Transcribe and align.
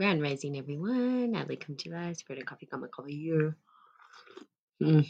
Grand 0.00 0.22
Rising, 0.22 0.56
everyone. 0.58 1.32
Natalie 1.32 1.56
come 1.56 1.76
to 1.76 1.92
us. 1.94 2.20
Spirit 2.20 2.40
of 2.40 2.46
Coffee, 2.48 2.64
come 2.64 2.88
cover 2.96 3.10
you. 3.10 3.54
Mm. 4.82 5.06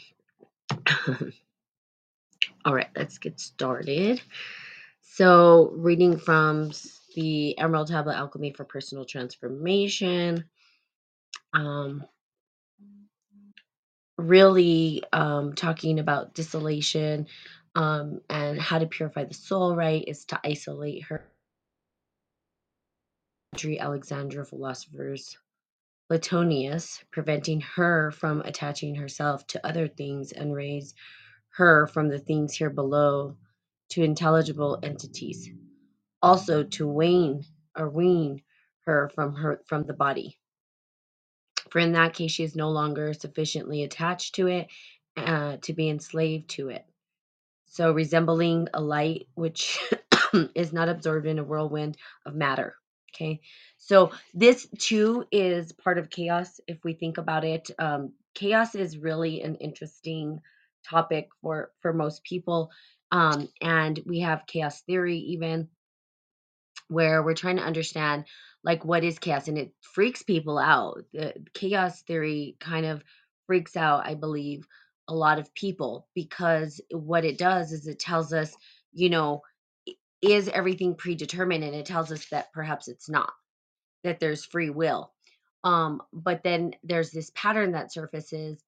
All 2.64 2.74
right, 2.74 2.88
let's 2.96 3.18
get 3.18 3.40
started. 3.40 4.22
So, 5.02 5.72
reading 5.76 6.18
from 6.18 6.72
the 7.16 7.58
Emerald 7.58 7.88
Tablet 7.88 8.16
Alchemy 8.16 8.52
for 8.52 8.64
Personal 8.64 9.04
Transformation. 9.04 10.44
Um, 11.54 12.04
really 14.18 15.02
um, 15.12 15.54
talking 15.54 16.00
about 16.00 16.34
distillation 16.34 17.26
um, 17.76 18.20
and 18.30 18.60
how 18.60 18.78
to 18.80 18.86
purify 18.86 19.24
the 19.24 19.34
soul, 19.34 19.76
right? 19.76 20.04
Is 20.08 20.24
to 20.26 20.40
isolate 20.44 21.04
her. 21.04 21.24
Alexandra 23.52 24.46
philosophers 24.46 25.36
Platonius, 26.08 27.02
preventing 27.10 27.60
her 27.60 28.12
from 28.12 28.42
attaching 28.42 28.94
herself 28.94 29.44
to 29.48 29.66
other 29.66 29.88
things 29.88 30.30
and 30.30 30.54
raise 30.54 30.94
her 31.50 31.88
from 31.88 32.08
the 32.08 32.18
things 32.20 32.54
here 32.54 32.70
below 32.70 33.36
to 33.88 34.04
intelligible 34.04 34.78
entities. 34.84 35.50
Also 36.22 36.62
to 36.62 36.86
wane 36.86 37.44
or 37.76 37.90
wean 37.90 38.40
her 38.86 39.08
from 39.08 39.34
her 39.34 39.60
from 39.66 39.82
the 39.82 39.94
body. 39.94 40.38
For 41.70 41.80
in 41.80 41.92
that 41.92 42.14
case 42.14 42.30
she 42.30 42.44
is 42.44 42.54
no 42.54 42.70
longer 42.70 43.14
sufficiently 43.14 43.82
attached 43.82 44.36
to 44.36 44.46
it 44.46 44.68
uh, 45.16 45.56
to 45.62 45.72
be 45.72 45.88
enslaved 45.88 46.50
to 46.50 46.68
it. 46.68 46.84
So 47.66 47.90
resembling 47.92 48.68
a 48.74 48.80
light 48.80 49.26
which 49.34 49.78
is 50.54 50.72
not 50.72 50.88
absorbed 50.88 51.26
in 51.26 51.40
a 51.40 51.44
whirlwind 51.44 51.96
of 52.24 52.34
matter. 52.36 52.76
Okay. 53.14 53.40
So 53.78 54.12
this 54.34 54.68
too 54.78 55.24
is 55.32 55.72
part 55.72 55.98
of 55.98 56.10
chaos 56.10 56.60
if 56.66 56.78
we 56.84 56.94
think 56.94 57.18
about 57.18 57.44
it. 57.44 57.70
Um, 57.78 58.12
chaos 58.34 58.74
is 58.74 58.98
really 58.98 59.42
an 59.42 59.56
interesting 59.56 60.40
topic 60.88 61.28
for 61.42 61.72
for 61.80 61.92
most 61.92 62.22
people. 62.24 62.70
Um, 63.12 63.48
and 63.60 63.98
we 64.06 64.20
have 64.20 64.46
chaos 64.46 64.80
theory 64.82 65.18
even 65.18 65.68
where 66.88 67.22
we're 67.22 67.34
trying 67.34 67.56
to 67.56 67.62
understand 67.62 68.24
like 68.64 68.84
what 68.84 69.04
is 69.04 69.18
chaos 69.18 69.48
and 69.48 69.58
it 69.58 69.72
freaks 69.80 70.22
people 70.22 70.58
out. 70.58 70.98
The 71.12 71.34
chaos 71.54 72.02
theory 72.02 72.56
kind 72.60 72.84
of 72.86 73.02
freaks 73.46 73.76
out, 73.76 74.06
I 74.06 74.14
believe, 74.14 74.66
a 75.08 75.14
lot 75.14 75.38
of 75.38 75.54
people 75.54 76.06
because 76.14 76.80
what 76.90 77.24
it 77.24 77.38
does 77.38 77.72
is 77.72 77.86
it 77.86 77.98
tells 77.98 78.32
us, 78.32 78.54
you 78.92 79.08
know, 79.08 79.42
is 80.22 80.48
everything 80.48 80.94
predetermined 80.94 81.64
and 81.64 81.74
it 81.74 81.86
tells 81.86 82.12
us 82.12 82.26
that 82.26 82.52
perhaps 82.52 82.88
it's 82.88 83.08
not 83.08 83.32
that 84.04 84.20
there's 84.20 84.44
free 84.44 84.70
will. 84.70 85.12
Um 85.64 86.02
but 86.12 86.42
then 86.42 86.74
there's 86.84 87.10
this 87.10 87.30
pattern 87.34 87.72
that 87.72 87.92
surfaces 87.92 88.62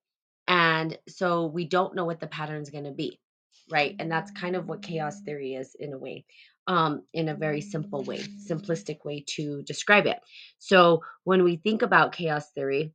and 0.48 0.98
so 1.08 1.46
we 1.46 1.66
don't 1.66 1.94
know 1.94 2.04
what 2.04 2.20
the 2.20 2.26
pattern's 2.26 2.70
going 2.70 2.84
to 2.84 2.92
be 2.92 3.18
right? 3.70 3.96
And 3.98 4.10
that's 4.10 4.30
kind 4.32 4.56
of 4.56 4.66
what 4.68 4.82
chaos 4.82 5.20
theory 5.22 5.54
is 5.54 5.74
in 5.78 5.92
a 5.92 5.98
way 5.98 6.24
um 6.68 7.02
in 7.12 7.28
a 7.28 7.34
very 7.34 7.60
simple 7.60 8.04
way 8.04 8.20
simplistic 8.48 9.04
way 9.04 9.24
to 9.28 9.62
describe 9.62 10.06
it. 10.06 10.18
So 10.58 11.02
when 11.24 11.44
we 11.44 11.56
think 11.56 11.82
about 11.82 12.12
chaos 12.12 12.50
theory 12.52 12.92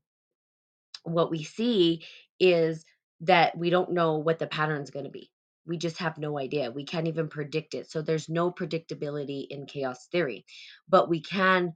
what 1.03 1.31
we 1.31 1.43
see 1.43 2.03
is 2.39 2.85
that 3.21 3.57
we 3.57 3.69
don't 3.69 3.91
know 3.93 4.17
what 4.17 4.39
the 4.39 4.47
pattern's 4.47 4.91
going 4.91 5.05
to 5.05 5.11
be 5.11 5.31
we 5.67 5.77
just 5.77 5.97
have 5.99 6.17
no 6.17 6.39
idea. 6.39 6.71
We 6.71 6.85
can't 6.85 7.07
even 7.07 7.27
predict 7.27 7.73
it. 7.73 7.91
So 7.91 8.01
there's 8.01 8.29
no 8.29 8.51
predictability 8.51 9.47
in 9.49 9.65
chaos 9.65 10.07
theory. 10.11 10.45
But 10.87 11.09
we 11.09 11.21
can 11.21 11.73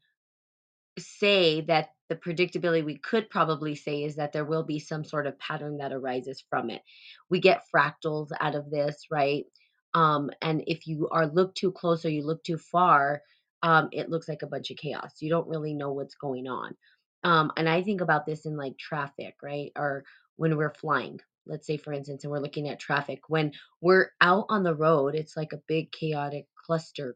say 0.99 1.61
that 1.61 1.89
the 2.09 2.15
predictability 2.15 2.83
we 2.83 2.97
could 2.97 3.29
probably 3.29 3.75
say 3.75 4.03
is 4.03 4.15
that 4.15 4.33
there 4.33 4.45
will 4.45 4.63
be 4.63 4.79
some 4.79 5.03
sort 5.03 5.27
of 5.27 5.39
pattern 5.39 5.77
that 5.77 5.93
arises 5.93 6.43
from 6.49 6.69
it. 6.69 6.81
We 7.29 7.39
get 7.39 7.63
fractals 7.73 8.29
out 8.39 8.55
of 8.55 8.69
this, 8.69 9.05
right? 9.09 9.45
Um, 9.93 10.29
and 10.41 10.63
if 10.67 10.87
you 10.87 11.09
are 11.11 11.27
look 11.27 11.55
too 11.55 11.71
close 11.71 12.05
or 12.05 12.09
you 12.09 12.25
look 12.25 12.43
too 12.43 12.57
far, 12.57 13.21
um, 13.63 13.89
it 13.91 14.09
looks 14.09 14.27
like 14.27 14.41
a 14.41 14.47
bunch 14.47 14.71
of 14.71 14.77
chaos. 14.77 15.13
You 15.21 15.29
don't 15.29 15.47
really 15.47 15.73
know 15.73 15.91
what's 15.91 16.15
going 16.15 16.47
on. 16.47 16.75
Um, 17.23 17.51
and 17.55 17.69
I 17.69 17.83
think 17.83 18.01
about 18.01 18.25
this 18.25 18.45
in 18.45 18.57
like 18.57 18.77
traffic, 18.77 19.35
right? 19.43 19.71
Or 19.77 20.03
when 20.37 20.57
we're 20.57 20.73
flying, 20.73 21.19
let's 21.45 21.67
say 21.67 21.77
for 21.77 21.93
instance, 21.93 22.23
and 22.23 22.31
we're 22.31 22.39
looking 22.39 22.69
at 22.69 22.79
traffic. 22.79 23.21
When 23.27 23.53
we're 23.81 24.11
out 24.21 24.45
on 24.49 24.63
the 24.63 24.75
road, 24.75 25.15
it's 25.15 25.37
like 25.37 25.53
a 25.53 25.61
big 25.67 25.91
chaotic 25.91 26.47
cluster 26.65 27.15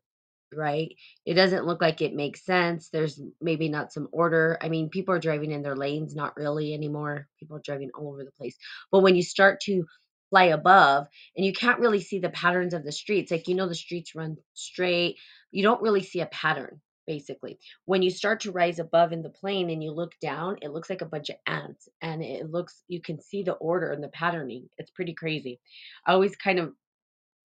right? 0.53 0.95
It 1.25 1.33
doesn't 1.33 1.65
look 1.65 1.81
like 1.81 2.01
it 2.01 2.13
makes 2.13 2.45
sense. 2.45 2.89
There's 2.89 3.19
maybe 3.41 3.69
not 3.69 3.91
some 3.91 4.07
order. 4.11 4.57
I 4.61 4.69
mean, 4.69 4.89
people 4.89 5.13
are 5.13 5.19
driving 5.19 5.51
in 5.51 5.61
their 5.61 5.75
lanes, 5.75 6.15
not 6.15 6.37
really 6.37 6.73
anymore. 6.73 7.27
People 7.39 7.57
are 7.57 7.61
driving 7.63 7.91
all 7.95 8.09
over 8.09 8.23
the 8.23 8.31
place. 8.31 8.57
But 8.91 9.01
when 9.01 9.15
you 9.15 9.23
start 9.23 9.59
to 9.61 9.85
fly 10.29 10.45
above 10.45 11.07
and 11.35 11.45
you 11.45 11.53
can't 11.53 11.79
really 11.79 12.01
see 12.01 12.19
the 12.19 12.29
patterns 12.29 12.73
of 12.73 12.83
the 12.83 12.91
streets, 12.91 13.31
like 13.31 13.47
you 13.47 13.55
know, 13.55 13.67
the 13.67 13.75
streets 13.75 14.15
run 14.15 14.37
straight, 14.53 15.17
you 15.51 15.63
don't 15.63 15.81
really 15.81 16.03
see 16.03 16.21
a 16.21 16.27
pattern. 16.27 16.81
Basically, 17.07 17.59
when 17.85 18.01
you 18.01 18.09
start 18.09 18.39
to 18.41 18.51
rise 18.51 18.79
above 18.79 19.11
in 19.11 19.21
the 19.21 19.29
plane 19.29 19.69
and 19.69 19.83
you 19.83 19.91
look 19.91 20.13
down, 20.21 20.57
it 20.61 20.71
looks 20.71 20.89
like 20.89 21.01
a 21.01 21.05
bunch 21.05 21.29
of 21.29 21.35
ants, 21.45 21.87
and 22.01 22.23
it 22.23 22.49
looks 22.49 22.83
you 22.87 23.01
can 23.01 23.21
see 23.21 23.43
the 23.43 23.53
order 23.53 23.91
and 23.91 24.03
the 24.03 24.09
patterning. 24.09 24.69
It's 24.77 24.91
pretty 24.91 25.13
crazy. 25.13 25.59
I 26.05 26.13
always 26.13 26.35
kind 26.35 26.59
of 26.59 26.73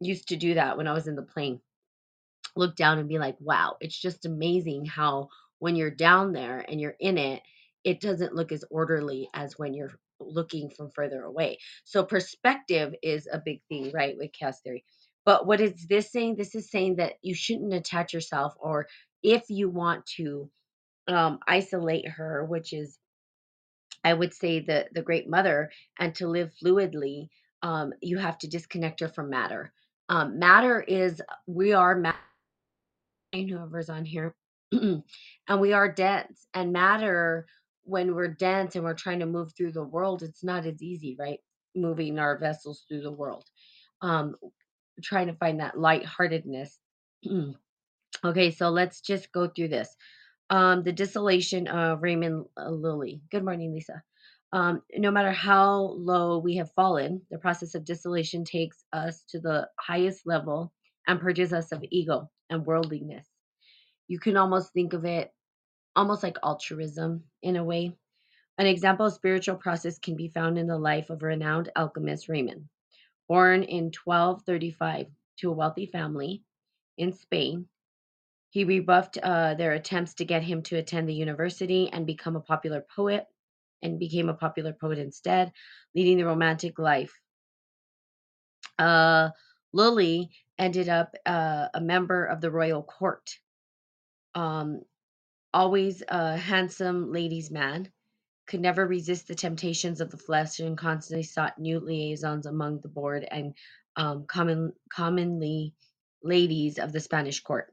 used 0.00 0.28
to 0.28 0.36
do 0.36 0.54
that 0.54 0.78
when 0.78 0.88
I 0.88 0.94
was 0.94 1.08
in 1.08 1.16
the 1.16 1.22
plane 1.22 1.60
look 2.56 2.76
down 2.76 2.98
and 2.98 3.08
be 3.08 3.18
like, 3.18 3.36
wow, 3.40 3.76
it's 3.80 3.98
just 3.98 4.26
amazing 4.26 4.84
how 4.84 5.28
when 5.58 5.76
you're 5.76 5.90
down 5.90 6.32
there 6.32 6.64
and 6.68 6.80
you're 6.80 6.96
in 7.00 7.18
it, 7.18 7.42
it 7.84 8.00
doesn't 8.00 8.34
look 8.34 8.52
as 8.52 8.64
orderly 8.70 9.28
as 9.34 9.58
when 9.58 9.74
you're 9.74 9.92
looking 10.20 10.70
from 10.70 10.90
further 10.90 11.22
away. 11.22 11.58
So 11.84 12.04
perspective 12.04 12.94
is 13.02 13.28
a 13.32 13.40
big 13.44 13.62
thing, 13.68 13.90
right, 13.92 14.16
with 14.16 14.32
chaos 14.32 14.60
theory. 14.60 14.84
But 15.24 15.46
what 15.46 15.60
is 15.60 15.86
this 15.86 16.10
saying? 16.10 16.36
This 16.36 16.54
is 16.54 16.70
saying 16.70 16.96
that 16.96 17.14
you 17.22 17.34
shouldn't 17.34 17.74
attach 17.74 18.12
yourself, 18.12 18.54
or 18.58 18.86
if 19.22 19.44
you 19.48 19.68
want 19.68 20.06
to 20.16 20.50
um, 21.08 21.38
isolate 21.46 22.08
her, 22.08 22.44
which 22.44 22.72
is, 22.72 22.98
I 24.04 24.14
would 24.14 24.32
say, 24.32 24.60
the 24.60 24.86
the 24.92 25.02
Great 25.02 25.28
Mother, 25.28 25.70
and 25.98 26.14
to 26.16 26.28
live 26.28 26.52
fluidly, 26.62 27.28
um, 27.62 27.92
you 28.00 28.18
have 28.18 28.38
to 28.38 28.48
disconnect 28.48 29.00
her 29.00 29.08
from 29.08 29.30
matter. 29.30 29.72
Um, 30.08 30.38
matter 30.38 30.80
is 30.80 31.22
we 31.46 31.72
are 31.72 31.94
matter 31.96 32.16
whoever's 33.32 33.90
on 33.90 34.04
here. 34.04 34.34
and 34.72 35.02
we 35.58 35.72
are 35.72 35.90
dense 35.90 36.46
and 36.54 36.72
matter 36.72 37.46
when 37.84 38.14
we're 38.14 38.28
dense 38.28 38.76
and 38.76 38.84
we're 38.84 38.94
trying 38.94 39.18
to 39.20 39.26
move 39.26 39.52
through 39.56 39.72
the 39.72 39.82
world, 39.82 40.22
it's 40.22 40.44
not 40.44 40.66
as 40.66 40.82
easy, 40.82 41.16
right? 41.18 41.40
Moving 41.74 42.18
our 42.18 42.38
vessels 42.38 42.84
through 42.88 43.02
the 43.02 43.10
world. 43.10 43.44
Um, 44.00 44.36
trying 45.02 45.26
to 45.28 45.34
find 45.34 45.60
that 45.60 45.78
lightheartedness. 45.78 46.78
okay, 48.24 48.50
so 48.50 48.70
let's 48.70 49.00
just 49.00 49.32
go 49.32 49.48
through 49.48 49.68
this. 49.68 49.94
Um, 50.50 50.82
the 50.82 50.92
distillation 50.92 51.68
of 51.68 52.02
Raymond 52.02 52.46
uh, 52.56 52.70
Lilly. 52.70 53.22
Good 53.30 53.44
morning, 53.44 53.72
Lisa. 53.72 54.02
Um, 54.52 54.82
no 54.96 55.12
matter 55.12 55.30
how 55.30 55.94
low 55.96 56.38
we 56.38 56.56
have 56.56 56.72
fallen, 56.72 57.22
the 57.30 57.38
process 57.38 57.74
of 57.74 57.84
distillation 57.84 58.44
takes 58.44 58.84
us 58.92 59.22
to 59.30 59.38
the 59.38 59.68
highest 59.78 60.26
level 60.26 60.72
and 61.06 61.20
purges 61.20 61.52
us 61.52 61.70
of 61.70 61.84
ego 61.90 62.28
and 62.50 62.66
worldliness. 62.66 63.26
You 64.08 64.18
can 64.18 64.36
almost 64.36 64.72
think 64.72 64.92
of 64.92 65.04
it 65.04 65.32
almost 65.94 66.22
like 66.22 66.36
altruism 66.42 67.22
in 67.42 67.56
a 67.56 67.64
way. 67.64 67.96
An 68.58 68.66
example 68.66 69.06
of 69.06 69.12
spiritual 69.12 69.56
process 69.56 69.98
can 69.98 70.16
be 70.16 70.28
found 70.28 70.58
in 70.58 70.66
the 70.66 70.78
life 70.78 71.10
of 71.10 71.22
renowned 71.22 71.70
alchemist 71.76 72.28
Raymond. 72.28 72.68
Born 73.28 73.62
in 73.62 73.92
1235 74.04 75.06
to 75.38 75.50
a 75.50 75.54
wealthy 75.54 75.86
family 75.86 76.42
in 76.98 77.12
Spain, 77.12 77.66
he 78.50 78.64
rebuffed 78.64 79.18
uh, 79.18 79.54
their 79.54 79.72
attempts 79.72 80.14
to 80.14 80.24
get 80.24 80.42
him 80.42 80.62
to 80.62 80.76
attend 80.76 81.08
the 81.08 81.14
university 81.14 81.88
and 81.92 82.06
become 82.06 82.36
a 82.36 82.40
popular 82.40 82.84
poet, 82.94 83.26
and 83.82 83.98
became 83.98 84.28
a 84.28 84.34
popular 84.34 84.72
poet 84.72 84.98
instead, 84.98 85.52
leading 85.94 86.18
the 86.18 86.26
romantic 86.26 86.78
life. 86.78 87.18
Uh, 88.78 89.30
Lilly 89.72 90.30
ended 90.58 90.88
up 90.88 91.14
uh, 91.24 91.68
a 91.72 91.80
member 91.80 92.24
of 92.24 92.40
the 92.40 92.50
royal 92.50 92.82
court. 92.82 93.38
Um, 94.34 94.82
always 95.54 96.02
a 96.08 96.36
handsome 96.36 97.12
ladies' 97.12 97.50
man, 97.50 97.90
could 98.50 98.60
never 98.60 98.84
resist 98.84 99.28
the 99.28 99.34
temptations 99.34 100.00
of 100.00 100.10
the 100.10 100.16
flesh 100.16 100.58
and 100.58 100.76
constantly 100.76 101.22
sought 101.22 101.58
new 101.58 101.78
liaisons 101.78 102.46
among 102.46 102.80
the 102.80 102.88
board 102.88 103.24
and 103.30 103.54
um, 103.94 104.24
common, 104.26 104.72
commonly 104.92 105.72
ladies 106.22 106.78
of 106.78 106.92
the 106.92 106.98
Spanish 106.98 107.40
court. 107.40 107.72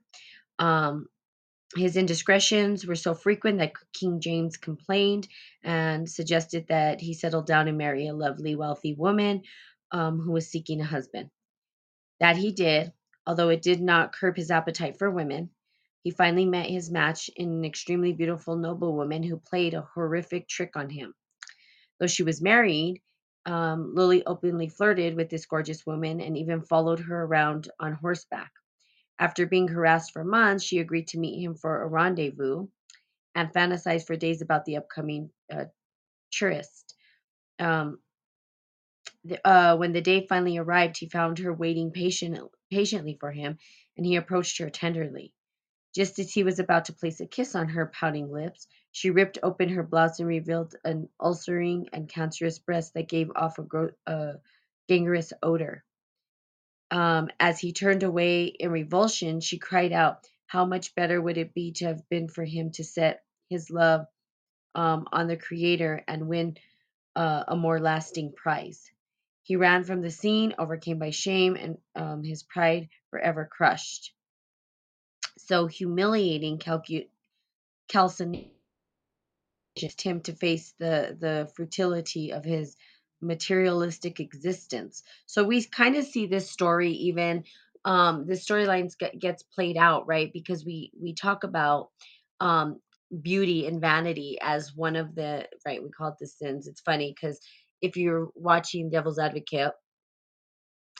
Um, 0.59 1.07
his 1.75 1.97
indiscretions 1.97 2.85
were 2.85 2.95
so 2.95 3.13
frequent 3.13 3.59
that 3.59 3.73
King 3.93 4.21
James 4.21 4.57
complained 4.57 5.27
and 5.63 6.09
suggested 6.09 6.67
that 6.69 7.01
he 7.01 7.13
settle 7.13 7.41
down 7.41 7.67
and 7.67 7.77
marry 7.77 8.07
a 8.07 8.13
lovely, 8.13 8.55
wealthy 8.55 8.93
woman 8.93 9.43
um, 9.91 10.19
who 10.19 10.31
was 10.31 10.49
seeking 10.49 10.81
a 10.81 10.85
husband. 10.85 11.29
That 12.19 12.37
he 12.37 12.51
did, 12.51 12.93
although 13.25 13.49
it 13.49 13.61
did 13.61 13.81
not 13.81 14.13
curb 14.13 14.37
his 14.37 14.49
appetite 14.49 14.97
for 14.97 15.11
women. 15.11 15.49
He 16.03 16.11
finally 16.11 16.45
met 16.45 16.69
his 16.69 16.89
match 16.89 17.29
in 17.35 17.49
an 17.49 17.65
extremely 17.65 18.13
beautiful 18.13 18.55
noblewoman 18.55 19.23
who 19.23 19.37
played 19.37 19.73
a 19.73 19.81
horrific 19.93 20.47
trick 20.47 20.77
on 20.77 20.89
him. 20.89 21.13
Though 21.99 22.07
she 22.07 22.23
was 22.23 22.41
married, 22.41 23.01
um, 23.45 23.93
Lily 23.93 24.25
openly 24.25 24.69
flirted 24.69 25.15
with 25.15 25.29
this 25.29 25.45
gorgeous 25.45 25.85
woman 25.85 26.21
and 26.21 26.37
even 26.37 26.61
followed 26.61 26.99
her 26.99 27.23
around 27.23 27.69
on 27.79 27.93
horseback. 27.93 28.51
After 29.19 29.45
being 29.45 29.67
harassed 29.67 30.13
for 30.13 30.23
months, 30.23 30.63
she 30.63 30.79
agreed 30.79 31.07
to 31.09 31.19
meet 31.19 31.41
him 31.41 31.55
for 31.55 31.81
a 31.81 31.87
rendezvous 31.87 32.67
and 33.35 33.53
fantasized 33.53 34.05
for 34.05 34.15
days 34.15 34.41
about 34.41 34.65
the 34.65 34.77
upcoming 34.77 35.31
uh, 35.51 35.65
tryst. 36.31 36.95
Um, 37.59 37.99
the, 39.23 39.45
uh, 39.47 39.75
when 39.77 39.93
the 39.93 40.01
day 40.01 40.25
finally 40.27 40.57
arrived, 40.57 40.97
he 40.97 41.09
found 41.09 41.39
her 41.39 41.53
waiting 41.53 41.91
patient, 41.91 42.39
patiently 42.71 43.17
for 43.19 43.31
him, 43.31 43.57
and 43.95 44.05
he 44.05 44.15
approached 44.15 44.59
her 44.59 44.69
tenderly. 44.69 45.33
Just 45.95 46.19
as 46.19 46.31
he 46.31 46.43
was 46.43 46.59
about 46.59 46.85
to 46.85 46.93
place 46.93 47.19
a 47.19 47.25
kiss 47.25 47.55
on 47.55 47.69
her 47.69 47.87
pouting 47.87 48.31
lips, 48.31 48.67
she 48.91 49.09
ripped 49.09 49.39
open 49.41 49.69
her 49.69 49.83
blouse 49.83 50.19
and 50.19 50.27
revealed 50.27 50.75
an 50.83 51.09
ulcerating 51.19 51.89
and 51.91 52.07
cancerous 52.07 52.59
breast 52.59 52.93
that 52.93 53.09
gave 53.09 53.31
off 53.35 53.57
a 53.57 53.63
gro- 53.63 53.91
uh, 54.05 54.33
gangrenous 54.87 55.33
odor. 55.41 55.83
Um, 56.89 57.29
as 57.39 57.59
he 57.59 57.73
turned 57.73 58.03
away 58.03 58.45
in 58.45 58.71
revulsion, 58.71 59.41
she 59.41 59.57
cried 59.57 59.91
out, 59.91 60.27
How 60.47 60.65
much 60.65 60.95
better 60.95 61.21
would 61.21 61.37
it 61.37 61.53
be 61.53 61.73
to 61.73 61.85
have 61.85 62.07
been 62.09 62.29
for 62.29 62.43
him 62.43 62.71
to 62.73 62.83
set 62.83 63.23
his 63.49 63.69
love 63.69 64.07
um, 64.75 65.07
on 65.11 65.27
the 65.27 65.37
Creator 65.37 66.03
and 66.07 66.27
win 66.27 66.57
uh, 67.15 67.43
a 67.47 67.55
more 67.55 67.79
lasting 67.79 68.33
prize? 68.33 68.89
He 69.43 69.55
ran 69.55 69.83
from 69.83 70.01
the 70.01 70.11
scene, 70.11 70.55
overcame 70.57 70.99
by 70.99 71.11
shame 71.11 71.55
and 71.55 71.77
um, 71.95 72.23
his 72.23 72.43
pride 72.43 72.89
forever 73.09 73.49
crushed. 73.49 74.13
So 75.37 75.67
humiliating 75.67 76.59
calcu- 76.59 77.07
calcination 77.87 78.51
him 80.01 80.21
to 80.21 80.33
face 80.33 80.73
the 80.79 81.15
the 81.19 81.51
futility 81.55 82.33
of 82.33 82.43
his 82.43 82.75
materialistic 83.21 84.19
existence. 84.19 85.03
So 85.25 85.43
we 85.43 85.63
kind 85.65 85.95
of 85.95 86.05
see 86.05 86.27
this 86.27 86.49
story 86.51 86.91
even 86.91 87.43
um 87.85 88.25
the 88.27 88.33
storylines 88.33 88.97
get, 88.97 89.17
gets 89.19 89.43
played 89.43 89.77
out, 89.77 90.07
right? 90.07 90.31
Because 90.33 90.65
we 90.65 90.91
we 90.99 91.13
talk 91.13 91.43
about 91.43 91.89
um 92.39 92.79
beauty 93.21 93.67
and 93.67 93.79
vanity 93.79 94.37
as 94.41 94.75
one 94.75 94.95
of 94.95 95.15
the 95.15 95.47
right 95.65 95.81
we 95.81 95.89
call 95.89 96.09
it 96.09 96.15
the 96.19 96.27
sins. 96.27 96.67
It's 96.67 96.81
funny 96.81 97.13
because 97.15 97.39
if 97.81 97.95
you're 97.97 98.29
watching 98.35 98.89
Devil's 98.89 99.19
Advocate 99.19 99.71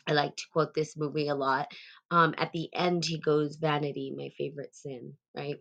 I 0.08 0.14
like 0.14 0.36
to 0.38 0.44
quote 0.54 0.74
this 0.74 0.96
movie 0.98 1.28
a 1.28 1.36
lot. 1.36 1.72
Um, 2.12 2.34
at 2.38 2.52
the 2.54 2.70
end, 2.74 3.06
he 3.06 3.20
goes, 3.20 3.58
Vanity, 3.58 4.14
my 4.16 4.30
favorite 4.38 4.76
sin, 4.76 5.14
right? 5.36 5.58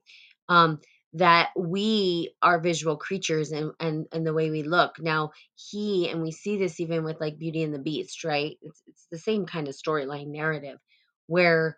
Um, 0.48 0.80
that 1.12 1.50
we 1.56 2.34
are 2.42 2.60
visual 2.60 2.96
creatures 2.96 3.52
and, 3.52 3.72
and, 3.80 4.06
and 4.12 4.26
the 4.26 4.34
way 4.34 4.50
we 4.50 4.62
look. 4.62 5.00
Now, 5.00 5.32
he, 5.54 6.10
and 6.10 6.22
we 6.22 6.30
see 6.30 6.58
this 6.58 6.78
even 6.80 7.04
with 7.04 7.20
like 7.20 7.38
Beauty 7.38 7.62
and 7.62 7.72
the 7.72 7.78
Beast, 7.78 8.24
right? 8.24 8.58
It's, 8.60 8.82
it's 8.86 9.06
the 9.10 9.18
same 9.18 9.46
kind 9.46 9.68
of 9.68 9.74
storyline 9.74 10.28
narrative 10.28 10.78
where 11.26 11.76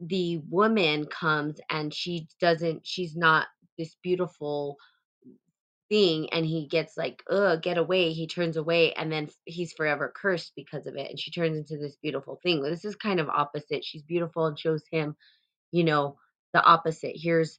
the 0.00 0.38
woman 0.50 1.06
comes 1.06 1.60
and 1.70 1.94
she 1.94 2.28
doesn't, 2.40 2.84
she's 2.84 3.16
not 3.16 3.46
this 3.78 3.96
beautiful 4.02 4.76
thing 5.88 6.28
and 6.32 6.44
he 6.44 6.66
gets 6.66 6.96
like, 6.96 7.22
ugh, 7.30 7.62
get 7.62 7.78
away. 7.78 8.12
He 8.12 8.26
turns 8.26 8.56
away 8.56 8.94
and 8.94 9.12
then 9.12 9.28
he's 9.44 9.74
forever 9.74 10.12
cursed 10.14 10.52
because 10.56 10.86
of 10.86 10.96
it. 10.96 11.10
And 11.10 11.20
she 11.20 11.30
turns 11.30 11.56
into 11.56 11.80
this 11.80 11.96
beautiful 12.02 12.40
thing. 12.42 12.62
This 12.62 12.84
is 12.84 12.96
kind 12.96 13.20
of 13.20 13.28
opposite. 13.28 13.84
She's 13.84 14.02
beautiful 14.02 14.46
and 14.46 14.58
shows 14.58 14.82
him, 14.90 15.14
you 15.70 15.84
know, 15.84 16.16
the 16.52 16.62
opposite. 16.62 17.12
Here's 17.14 17.58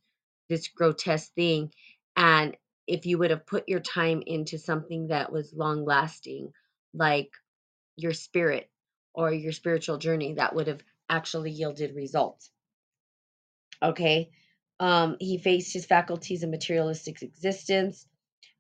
this 0.53 0.67
grotesque 0.67 1.33
thing. 1.33 1.71
And 2.15 2.55
if 2.88 3.05
you 3.05 3.17
would 3.17 3.31
have 3.31 3.45
put 3.45 3.69
your 3.69 3.79
time 3.79 4.23
into 4.25 4.57
something 4.57 5.07
that 5.07 5.31
was 5.31 5.53
long 5.53 5.85
lasting, 5.85 6.51
like 6.94 7.31
your 7.95 8.13
spirit 8.13 8.69
or 9.13 9.31
your 9.31 9.51
spiritual 9.51 9.97
journey, 9.97 10.35
that 10.35 10.55
would 10.55 10.67
have 10.67 10.81
actually 11.09 11.51
yielded 11.51 11.95
results. 11.95 12.50
Okay. 13.81 14.31
Um, 14.79 15.17
he 15.19 15.38
faced 15.38 15.73
his 15.73 15.85
faculties 15.85 16.44
of 16.44 16.50
materialistic 16.50 17.21
existence 17.21 18.05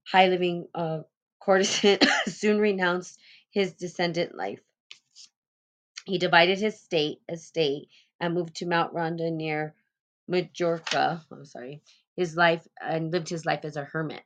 high 0.05 0.27
living 0.27 0.67
uh, 0.75 0.99
courtesan 1.39 1.99
soon 2.27 2.59
renounced 2.59 3.19
his 3.51 3.73
descendant 3.73 4.35
life. 4.35 4.59
He 6.05 6.17
divided 6.17 6.59
his 6.59 6.79
state 6.79 7.19
estate 7.29 7.87
and 8.19 8.33
moved 8.33 8.55
to 8.57 8.65
Mount 8.65 8.93
Ronda 8.93 9.31
near 9.31 9.73
Majorca. 10.27 11.25
I'm 11.31 11.45
sorry, 11.45 11.81
his 12.15 12.35
life 12.35 12.67
and 12.81 13.11
lived 13.11 13.29
his 13.29 13.45
life 13.45 13.65
as 13.65 13.75
a 13.75 13.83
hermit. 13.83 14.23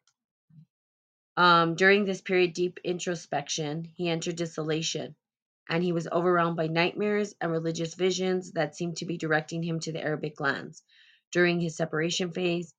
Um, 1.37 1.75
during 1.75 2.05
this 2.05 2.21
period, 2.21 2.53
deep 2.53 2.79
introspection, 2.83 3.85
he 3.95 4.09
entered 4.09 4.37
desolation, 4.37 5.15
and 5.69 5.83
he 5.83 5.91
was 5.91 6.07
overwhelmed 6.07 6.57
by 6.57 6.67
nightmares 6.67 7.35
and 7.39 7.51
religious 7.51 7.93
visions 7.93 8.53
that 8.53 8.75
seemed 8.75 8.97
to 8.97 9.05
be 9.05 9.17
directing 9.17 9.61
him 9.61 9.79
to 9.81 9.91
the 9.91 10.01
Arabic 10.01 10.39
lands. 10.39 10.83
During 11.31 11.59
his 11.59 11.75
separation 11.75 12.31
phase, 12.31 12.73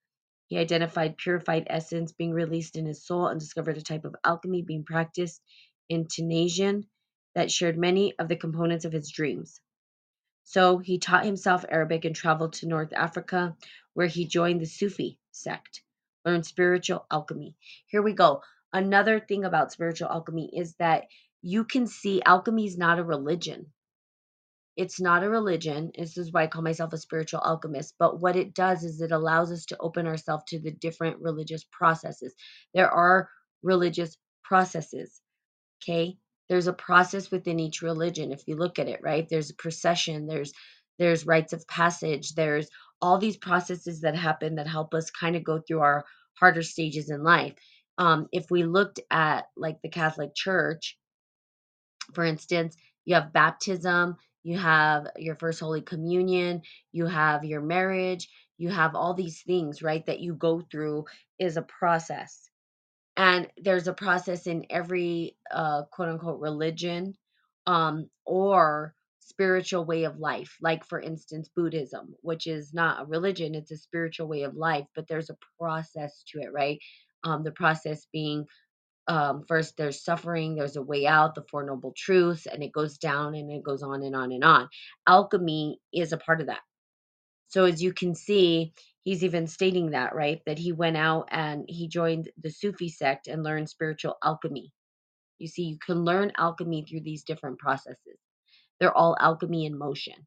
he 0.48 0.58
identified 0.58 1.18
purified 1.18 1.66
essence 1.68 2.12
being 2.12 2.32
released 2.32 2.76
in 2.76 2.86
his 2.86 3.04
soul 3.04 3.28
and 3.28 3.38
discovered 3.38 3.76
a 3.76 3.82
type 3.82 4.04
of 4.04 4.16
alchemy 4.24 4.62
being 4.62 4.84
practiced 4.84 5.40
in 5.88 6.06
Tunisian 6.06 6.88
that 7.34 7.50
shared 7.52 7.78
many 7.78 8.18
of 8.18 8.28
the 8.28 8.36
components 8.36 8.84
of 8.84 8.92
his 8.92 9.10
dreams. 9.10 9.60
So 10.48 10.78
he 10.78 10.98
taught 10.98 11.26
himself 11.26 11.66
Arabic 11.68 12.06
and 12.06 12.16
traveled 12.16 12.54
to 12.54 12.66
North 12.66 12.94
Africa, 12.94 13.54
where 13.92 14.06
he 14.06 14.24
joined 14.24 14.62
the 14.62 14.66
Sufi 14.66 15.18
sect, 15.30 15.82
learned 16.24 16.46
spiritual 16.46 17.04
alchemy. 17.10 17.54
Here 17.84 18.00
we 18.00 18.14
go. 18.14 18.40
Another 18.72 19.20
thing 19.20 19.44
about 19.44 19.72
spiritual 19.72 20.08
alchemy 20.08 20.50
is 20.56 20.74
that 20.76 21.04
you 21.42 21.64
can 21.64 21.86
see 21.86 22.22
alchemy 22.22 22.64
is 22.64 22.78
not 22.78 22.98
a 22.98 23.04
religion. 23.04 23.74
It's 24.74 24.98
not 24.98 25.22
a 25.22 25.28
religion. 25.28 25.92
This 25.94 26.16
is 26.16 26.32
why 26.32 26.44
I 26.44 26.46
call 26.46 26.62
myself 26.62 26.94
a 26.94 26.98
spiritual 26.98 27.40
alchemist. 27.40 27.96
But 27.98 28.18
what 28.18 28.34
it 28.34 28.54
does 28.54 28.84
is 28.84 29.02
it 29.02 29.12
allows 29.12 29.52
us 29.52 29.66
to 29.66 29.76
open 29.78 30.06
ourselves 30.06 30.44
to 30.48 30.60
the 30.60 30.70
different 30.70 31.18
religious 31.20 31.64
processes. 31.70 32.34
There 32.72 32.90
are 32.90 33.28
religious 33.62 34.16
processes. 34.44 35.20
Okay. 35.82 36.16
There's 36.48 36.66
a 36.66 36.72
process 36.72 37.30
within 37.30 37.60
each 37.60 37.82
religion. 37.82 38.32
If 38.32 38.42
you 38.46 38.56
look 38.56 38.78
at 38.78 38.88
it, 38.88 39.00
right? 39.02 39.28
There's 39.28 39.50
a 39.50 39.54
procession, 39.54 40.26
there's 40.26 40.52
there's 40.98 41.26
rites 41.26 41.52
of 41.52 41.66
passage, 41.68 42.34
there's 42.34 42.68
all 43.00 43.18
these 43.18 43.36
processes 43.36 44.00
that 44.00 44.16
happen 44.16 44.56
that 44.56 44.66
help 44.66 44.94
us 44.94 45.10
kind 45.10 45.36
of 45.36 45.44
go 45.44 45.60
through 45.60 45.80
our 45.80 46.04
harder 46.34 46.62
stages 46.62 47.10
in 47.10 47.22
life. 47.22 47.54
Um, 47.98 48.28
if 48.32 48.50
we 48.50 48.64
looked 48.64 49.00
at 49.10 49.46
like 49.56 49.80
the 49.82 49.90
Catholic 49.90 50.34
Church, 50.34 50.96
for 52.14 52.24
instance, 52.24 52.76
you 53.04 53.14
have 53.14 53.32
baptism, 53.32 54.16
you 54.42 54.58
have 54.58 55.08
your 55.16 55.36
first 55.36 55.60
Holy 55.60 55.82
Communion, 55.82 56.62
you 56.92 57.06
have 57.06 57.44
your 57.44 57.60
marriage, 57.60 58.28
you 58.56 58.70
have 58.70 58.94
all 58.94 59.14
these 59.14 59.42
things, 59.42 59.82
right, 59.82 60.04
that 60.06 60.20
you 60.20 60.34
go 60.34 60.60
through 60.60 61.04
is 61.38 61.56
a 61.56 61.62
process. 61.62 62.48
And 63.18 63.48
there's 63.58 63.88
a 63.88 63.94
process 63.94 64.48
in 64.48 64.66
every 64.70 65.36
uh, 65.52 65.84
quote 65.92 66.10
unquote 66.10 66.40
religion 66.40 67.14
um, 67.66 68.10
or 68.26 68.94
spiritual 69.20 69.86
way 69.86 70.04
of 70.04 70.18
life. 70.20 70.56
Like, 70.62 70.86
for 70.86 71.00
instance, 71.00 71.50
Buddhism, 71.56 72.16
which 72.22 72.48
is 72.48 72.74
not 72.74 73.02
a 73.02 73.06
religion, 73.06 73.56
it's 73.56 73.72
a 73.72 73.78
spiritual 73.78 74.28
way 74.28 74.44
of 74.44 74.56
life, 74.56 74.86
but 74.96 75.08
there's 75.08 75.30
a 75.30 75.38
process 75.60 76.24
to 76.32 76.40
it, 76.40 76.52
right? 76.54 76.80
Um, 77.24 77.44
the 77.44 77.52
process 77.52 78.06
being 78.12 78.46
um, 79.08 79.44
first 79.48 79.76
there's 79.76 80.04
suffering, 80.04 80.56
there's 80.56 80.76
a 80.76 80.82
way 80.82 81.06
out, 81.06 81.34
the 81.34 81.44
Four 81.50 81.64
Noble 81.64 81.94
Truths, 81.96 82.46
and 82.46 82.62
it 82.62 82.72
goes 82.72 82.98
down 82.98 83.34
and 83.34 83.50
it 83.52 83.64
goes 83.64 83.82
on 83.82 84.02
and 84.04 84.16
on 84.16 84.32
and 84.32 84.44
on. 84.44 84.68
Alchemy 85.08 85.80
is 85.92 86.12
a 86.12 86.18
part 86.18 86.40
of 86.42 86.48
that. 86.48 86.60
So 87.48 87.64
as 87.66 87.82
you 87.82 87.92
can 87.92 88.14
see, 88.14 88.72
he's 89.08 89.24
even 89.24 89.48
stating 89.48 89.92
that, 89.92 90.14
right? 90.14 90.42
That 90.46 90.58
he 90.58 90.72
went 90.72 90.98
out 90.98 91.28
and 91.32 91.66
he 91.68 91.88
joined 91.88 92.30
the 92.42 92.50
Sufi 92.50 92.90
sect 92.90 93.28
and 93.28 93.44
learned 93.44 93.70
spiritual 93.70 94.16
alchemy. 94.24 94.72
You 95.38 95.48
see, 95.48 95.64
you 95.64 95.78
can 95.78 96.04
learn 96.04 96.32
alchemy 96.38 96.86
through 96.88 97.02
these 97.02 97.24
different 97.24 97.58
processes. 97.58 98.18
They're 98.80 98.96
all 98.96 99.16
alchemy 99.20 99.66
in 99.66 99.78
motion 99.78 100.26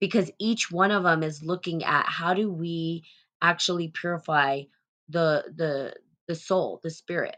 because 0.00 0.30
each 0.40 0.70
one 0.72 0.92
of 0.92 1.04
them 1.04 1.22
is 1.22 1.42
looking 1.42 1.84
at 1.84 2.06
how 2.06 2.34
do 2.34 2.52
we 2.52 3.04
actually 3.42 3.88
purify 3.88 4.62
the 5.10 5.44
the 5.56 5.94
the 6.28 6.36
soul, 6.36 6.80
the 6.82 6.90
spirit 6.90 7.36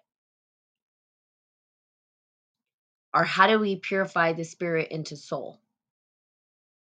or 3.14 3.24
how 3.24 3.46
do 3.46 3.58
we 3.58 3.76
purify 3.76 4.32
the 4.32 4.44
spirit 4.44 4.88
into 4.90 5.16
soul? 5.16 5.60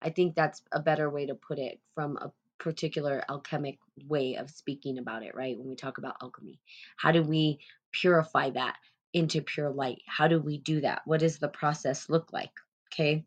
I 0.01 0.11
think 0.11 0.35
that's 0.35 0.63
a 0.73 0.81
better 0.81 1.09
way 1.09 1.27
to 1.27 1.35
put 1.35 1.59
it 1.59 1.79
from 1.95 2.17
a 2.17 2.31
particular 2.59 3.23
alchemic 3.29 3.79
way 4.07 4.35
of 4.35 4.49
speaking 4.49 4.97
about 4.97 5.23
it, 5.23 5.35
right? 5.35 5.57
When 5.57 5.69
we 5.69 5.75
talk 5.75 5.97
about 5.97 6.17
alchemy, 6.21 6.59
how 6.97 7.11
do 7.11 7.23
we 7.23 7.59
purify 7.91 8.51
that 8.51 8.75
into 9.13 9.41
pure 9.41 9.71
light? 9.71 10.01
How 10.05 10.27
do 10.27 10.39
we 10.39 10.59
do 10.59 10.81
that? 10.81 11.01
What 11.05 11.21
does 11.21 11.39
the 11.39 11.47
process 11.47 12.09
look 12.09 12.31
like? 12.31 12.51
Okay. 12.93 13.25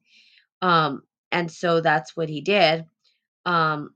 Um, 0.61 1.03
and 1.33 1.51
so 1.51 1.81
that's 1.81 2.17
what 2.17 2.29
he 2.29 2.41
did. 2.41 2.87
Um, 3.47 3.95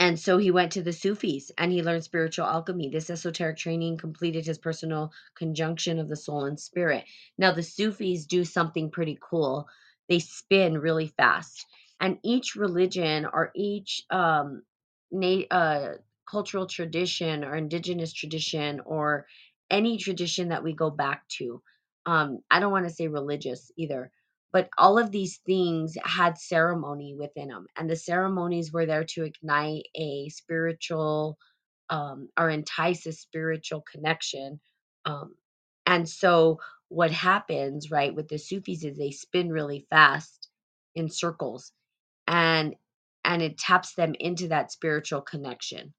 and 0.00 0.18
so 0.18 0.38
he 0.38 0.50
went 0.50 0.72
to 0.72 0.82
the 0.82 0.92
Sufis 0.92 1.50
and 1.56 1.70
he 1.70 1.82
learned 1.82 2.04
spiritual 2.04 2.46
alchemy. 2.46 2.88
This 2.88 3.10
esoteric 3.10 3.56
training 3.56 3.98
completed 3.98 4.44
his 4.44 4.58
personal 4.58 5.12
conjunction 5.34 5.98
of 5.98 6.08
the 6.08 6.16
soul 6.16 6.44
and 6.46 6.58
spirit. 6.58 7.04
Now, 7.38 7.52
the 7.52 7.62
Sufis 7.62 8.26
do 8.26 8.44
something 8.44 8.90
pretty 8.90 9.18
cool. 9.20 9.68
They 10.08 10.18
spin 10.18 10.78
really 10.78 11.08
fast. 11.16 11.66
And 12.00 12.18
each 12.22 12.54
religion 12.56 13.26
or 13.26 13.50
each 13.54 14.02
um, 14.10 14.62
na- 15.10 15.46
uh, 15.50 15.94
cultural 16.30 16.66
tradition 16.66 17.44
or 17.44 17.54
indigenous 17.56 18.12
tradition 18.12 18.80
or 18.80 19.26
any 19.70 19.98
tradition 19.98 20.48
that 20.48 20.62
we 20.62 20.74
go 20.74 20.90
back 20.90 21.26
to, 21.38 21.62
um, 22.06 22.40
I 22.50 22.60
don't 22.60 22.72
want 22.72 22.86
to 22.86 22.94
say 22.94 23.08
religious 23.08 23.70
either, 23.76 24.10
but 24.52 24.68
all 24.78 24.98
of 24.98 25.10
these 25.10 25.38
things 25.46 25.96
had 26.04 26.38
ceremony 26.38 27.14
within 27.14 27.48
them 27.48 27.66
and 27.76 27.88
the 27.90 27.96
ceremonies 27.96 28.72
were 28.72 28.86
there 28.86 29.04
to 29.04 29.24
ignite 29.24 29.86
a 29.96 30.28
spiritual 30.28 31.38
um, 31.90 32.28
or 32.38 32.50
entice 32.50 33.06
a 33.06 33.12
spiritual 33.12 33.82
connection 33.90 34.60
um, 35.04 35.34
and 35.86 36.08
so 36.08 36.60
what 36.88 37.10
happens 37.10 37.90
right 37.90 38.14
with 38.14 38.28
the 38.28 38.38
sufis 38.38 38.84
is 38.84 38.96
they 38.96 39.10
spin 39.10 39.50
really 39.50 39.86
fast 39.90 40.48
in 40.94 41.08
circles 41.10 41.72
and 42.26 42.74
and 43.24 43.42
it 43.42 43.58
taps 43.58 43.94
them 43.94 44.14
into 44.20 44.48
that 44.48 44.70
spiritual 44.72 45.22
connection. 45.22 45.94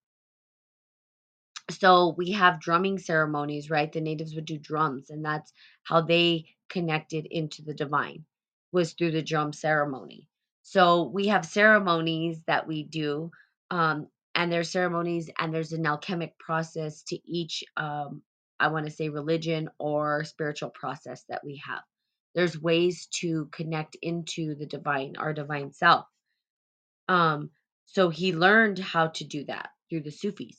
So 1.71 2.13
we 2.17 2.31
have 2.31 2.61
drumming 2.61 2.99
ceremonies 2.99 3.69
right? 3.69 3.91
The 3.91 4.01
natives 4.01 4.35
would 4.35 4.45
do 4.45 4.59
drums 4.59 5.09
and 5.09 5.25
that's 5.25 5.51
how 5.83 6.01
they 6.01 6.45
connected 6.69 7.27
into 7.29 7.63
the 7.63 7.73
divine 7.73 8.25
was 8.71 8.93
through 8.93 9.11
the 9.11 9.23
drum 9.23 9.53
ceremony. 9.53 10.27
So 10.63 11.03
we 11.13 11.27
have 11.27 11.45
ceremonies 11.45 12.41
that 12.47 12.67
we 12.67 12.83
do 12.83 13.31
um, 13.71 14.07
and 14.35 14.51
there's 14.51 14.69
ceremonies 14.69 15.29
and 15.39 15.53
there's 15.53 15.73
an 15.73 15.85
alchemic 15.85 16.37
process 16.37 17.01
to 17.03 17.17
each 17.29 17.63
um, 17.77 18.21
i 18.59 18.67
want 18.67 18.85
to 18.85 18.91
say 18.91 19.09
religion 19.09 19.69
or 19.79 20.23
spiritual 20.23 20.69
process 20.69 21.23
that 21.29 21.43
we 21.43 21.61
have. 21.65 21.81
There's 22.35 22.61
ways 22.61 23.07
to 23.21 23.47
connect 23.51 23.95
into 24.01 24.55
the 24.55 24.65
divine 24.65 25.15
our 25.17 25.33
divine 25.33 25.71
self 25.71 26.05
um, 27.09 27.49
so 27.85 28.09
he 28.09 28.33
learned 28.33 28.79
how 28.79 29.07
to 29.07 29.23
do 29.25 29.45
that 29.45 29.69
through 29.89 30.01
the 30.01 30.11
sufis 30.11 30.57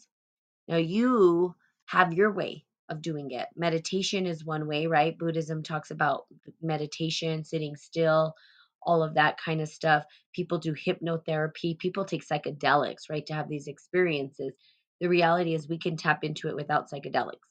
now 0.68 0.76
you 0.76 1.54
have 1.86 2.12
your 2.12 2.32
way 2.32 2.64
of 2.88 3.02
doing 3.02 3.30
it. 3.30 3.48
Meditation 3.56 4.26
is 4.26 4.44
one 4.44 4.66
way, 4.66 4.86
right? 4.86 5.18
Buddhism 5.18 5.62
talks 5.62 5.90
about 5.90 6.26
meditation, 6.62 7.44
sitting 7.44 7.76
still, 7.76 8.34
all 8.82 9.02
of 9.02 9.14
that 9.14 9.38
kind 9.38 9.60
of 9.60 9.68
stuff. 9.68 10.04
People 10.34 10.58
do 10.58 10.74
hypnotherapy, 10.74 11.78
people 11.78 12.04
take 12.04 12.26
psychedelics, 12.26 13.10
right, 13.10 13.24
to 13.26 13.34
have 13.34 13.48
these 13.48 13.66
experiences. 13.68 14.52
The 15.00 15.08
reality 15.08 15.54
is 15.54 15.68
we 15.68 15.78
can 15.78 15.96
tap 15.96 16.24
into 16.24 16.48
it 16.48 16.56
without 16.56 16.90
psychedelics. 16.90 17.48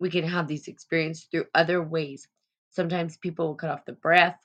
We 0.00 0.10
can 0.10 0.24
have 0.24 0.48
these 0.48 0.68
experiences 0.68 1.26
through 1.30 1.46
other 1.54 1.82
ways. 1.82 2.28
Sometimes 2.70 3.16
people 3.16 3.48
will 3.48 3.54
cut 3.56 3.70
off 3.70 3.86
the 3.86 3.92
breath. 3.94 4.38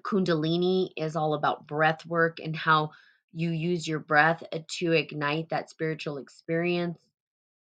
Kundalini 0.00 0.90
is 0.96 1.16
all 1.16 1.34
about 1.34 1.66
breath 1.66 2.04
work 2.06 2.38
and 2.42 2.56
how 2.56 2.90
you 3.32 3.50
use 3.50 3.86
your 3.86 3.98
breath 3.98 4.42
uh, 4.52 4.58
to 4.78 4.92
ignite 4.92 5.48
that 5.48 5.70
spiritual 5.70 6.18
experience. 6.18 6.98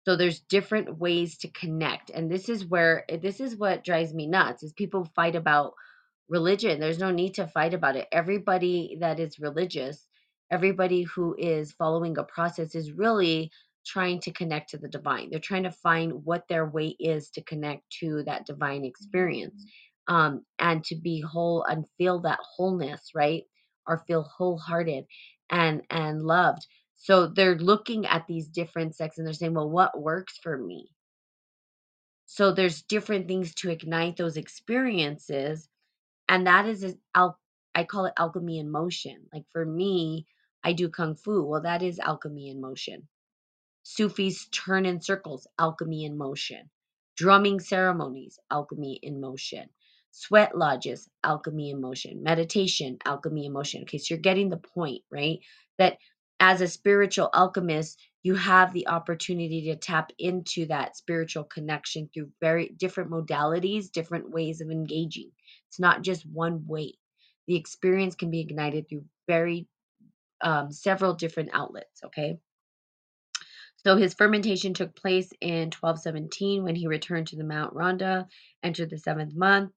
So 0.05 0.15
there's 0.15 0.39
different 0.39 0.97
ways 0.97 1.37
to 1.39 1.47
connect. 1.49 2.09
And 2.09 2.29
this 2.29 2.49
is 2.49 2.65
where 2.65 3.05
eh, 3.09 3.17
this 3.17 3.39
is 3.39 3.55
what 3.55 3.83
drives 3.83 4.13
me 4.13 4.27
nuts 4.27 4.63
is 4.63 4.73
people 4.73 5.05
fight 5.15 5.35
about 5.35 5.73
religion. 6.27 6.79
There's 6.79 6.99
no 6.99 7.11
need 7.11 7.35
to 7.35 7.47
fight 7.47 7.73
about 7.73 7.95
it. 7.95 8.07
Everybody 8.11 8.97
that 9.01 9.19
is 9.19 9.39
religious, 9.39 10.07
everybody 10.49 11.03
who 11.03 11.35
is 11.37 11.73
following 11.73 12.17
a 12.17 12.23
process 12.23 12.73
is 12.73 12.91
really 12.91 13.51
trying 13.85 14.19
to 14.21 14.31
connect 14.31 14.69
to 14.71 14.77
the 14.77 14.87
divine. 14.87 15.29
They're 15.29 15.39
trying 15.39 15.63
to 15.63 15.71
find 15.71 16.23
what 16.23 16.47
their 16.47 16.65
way 16.65 16.95
is 16.99 17.29
to 17.31 17.41
connect 17.43 17.89
to 17.99 18.23
that 18.23 18.45
divine 18.45 18.85
experience. 18.85 19.65
Um, 20.07 20.45
and 20.59 20.83
to 20.85 20.95
be 20.95 21.21
whole 21.21 21.63
and 21.63 21.85
feel 21.97 22.21
that 22.21 22.39
wholeness, 22.57 23.11
right? 23.15 23.43
Or 23.87 24.03
feel 24.07 24.23
wholehearted 24.23 25.05
and 25.49 25.83
and 25.89 26.23
loved. 26.23 26.67
So 26.97 27.27
they're 27.27 27.57
looking 27.57 28.05
at 28.07 28.27
these 28.27 28.47
different 28.49 28.95
sects 28.95 29.17
and 29.17 29.27
they're 29.27 29.33
saying, 29.33 29.53
well, 29.55 29.69
what 29.69 29.99
works 30.01 30.37
for 30.43 30.57
me? 30.57 30.89
So 32.27 32.53
there's 32.53 32.83
different 32.83 33.27
things 33.27 33.55
to 33.57 33.71
ignite 33.71 34.17
those 34.17 34.37
experiences. 34.37 35.69
And 36.29 36.47
that 36.47 36.67
is, 36.67 36.95
al- 37.15 37.39
I 37.75 37.83
call 37.85 38.05
it 38.05 38.13
alchemy 38.17 38.59
in 38.59 38.71
motion. 38.71 39.27
Like 39.33 39.45
for 39.51 39.65
me, 39.65 40.27
I 40.63 40.73
do 40.73 40.89
Kung 40.89 41.15
Fu. 41.15 41.43
Well, 41.43 41.61
that 41.63 41.83
is 41.83 41.99
alchemy 41.99 42.49
in 42.49 42.61
motion. 42.61 43.07
Sufis 43.83 44.47
turn 44.51 44.85
in 44.85 45.01
circles, 45.01 45.47
alchemy 45.59 46.05
in 46.05 46.17
motion. 46.17 46.69
Drumming 47.17 47.59
ceremonies, 47.59 48.39
alchemy 48.51 48.99
in 49.03 49.21
motion. 49.21 49.69
Sweat 50.11 50.57
lodges, 50.57 51.09
alchemy 51.23 51.69
in 51.71 51.79
motion. 51.79 52.21
Meditation, 52.21 52.97
alchemy 53.05 53.45
in 53.45 53.53
motion. 53.53 53.83
Okay, 53.83 53.97
so 53.97 54.13
you're 54.13 54.21
getting 54.21 54.49
the 54.49 54.57
point, 54.57 55.03
right? 55.09 55.39
That 55.77 55.97
as 56.39 56.59
a 56.59 56.67
spiritual 56.67 57.29
alchemist, 57.33 57.97
you 58.21 58.35
have 58.35 58.73
the 58.73 58.87
opportunity 58.87 59.61
to 59.65 59.75
tap 59.77 60.11
into 60.19 60.65
that 60.67 60.97
spiritual 60.97 61.45
connection 61.45 62.09
through 62.13 62.29
very 62.41 62.69
different 62.77 63.09
modalities, 63.09 63.91
different 63.91 64.29
ways 64.29 64.59
of 64.59 64.69
engaging. 64.69 65.31
It's 65.69 65.79
not 65.79 66.01
just 66.01 66.25
one 66.25 66.67
way. 66.67 66.95
The 67.47 67.55
experience 67.55 68.15
can 68.15 68.29
be 68.31 68.41
ignited 68.41 68.89
through 68.89 69.05
very 69.27 69.67
um, 70.41 70.71
several 70.71 71.13
different 71.13 71.51
outlets. 71.53 72.03
Okay. 72.05 72.37
So 73.77 73.95
his 73.95 74.13
fermentation 74.13 74.73
took 74.73 74.95
place 74.95 75.31
in 75.39 75.71
1217 75.71 76.63
when 76.63 76.75
he 76.75 76.87
returned 76.87 77.27
to 77.27 77.37
the 77.37 77.43
Mount 77.43 77.73
Ronda, 77.73 78.27
entered 78.61 78.89
the 78.89 78.97
seventh 78.97 79.35
month 79.35 79.71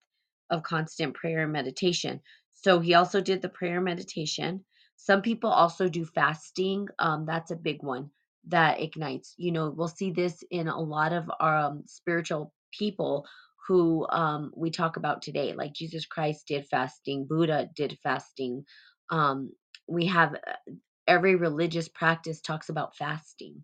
of 0.50 0.62
constant 0.62 1.14
prayer 1.14 1.44
and 1.44 1.52
meditation. 1.52 2.20
So 2.54 2.80
he 2.80 2.94
also 2.94 3.20
did 3.20 3.42
the 3.42 3.48
prayer 3.48 3.76
and 3.76 3.84
meditation. 3.84 4.64
Some 4.96 5.22
people 5.22 5.50
also 5.50 5.88
do 5.88 6.04
fasting. 6.06 6.88
Um, 6.98 7.26
that's 7.26 7.50
a 7.50 7.56
big 7.56 7.82
one 7.82 8.10
that 8.48 8.80
ignites. 8.80 9.34
You 9.38 9.52
know, 9.52 9.70
we'll 9.70 9.88
see 9.88 10.12
this 10.12 10.42
in 10.50 10.68
a 10.68 10.80
lot 10.80 11.12
of 11.12 11.30
um, 11.40 11.84
spiritual 11.86 12.52
people 12.78 13.26
who 13.68 14.06
um, 14.10 14.52
we 14.56 14.70
talk 14.70 14.96
about 14.96 15.22
today, 15.22 15.54
like 15.54 15.74
Jesus 15.74 16.06
Christ 16.06 16.48
did 16.48 16.66
fasting, 16.70 17.26
Buddha 17.28 17.68
did 17.76 17.98
fasting. 18.02 18.64
Um, 19.10 19.52
we 19.88 20.06
have 20.06 20.34
uh, 20.34 20.72
every 21.08 21.36
religious 21.36 21.88
practice 21.88 22.40
talks 22.40 22.68
about 22.70 22.96
fasting 22.96 23.56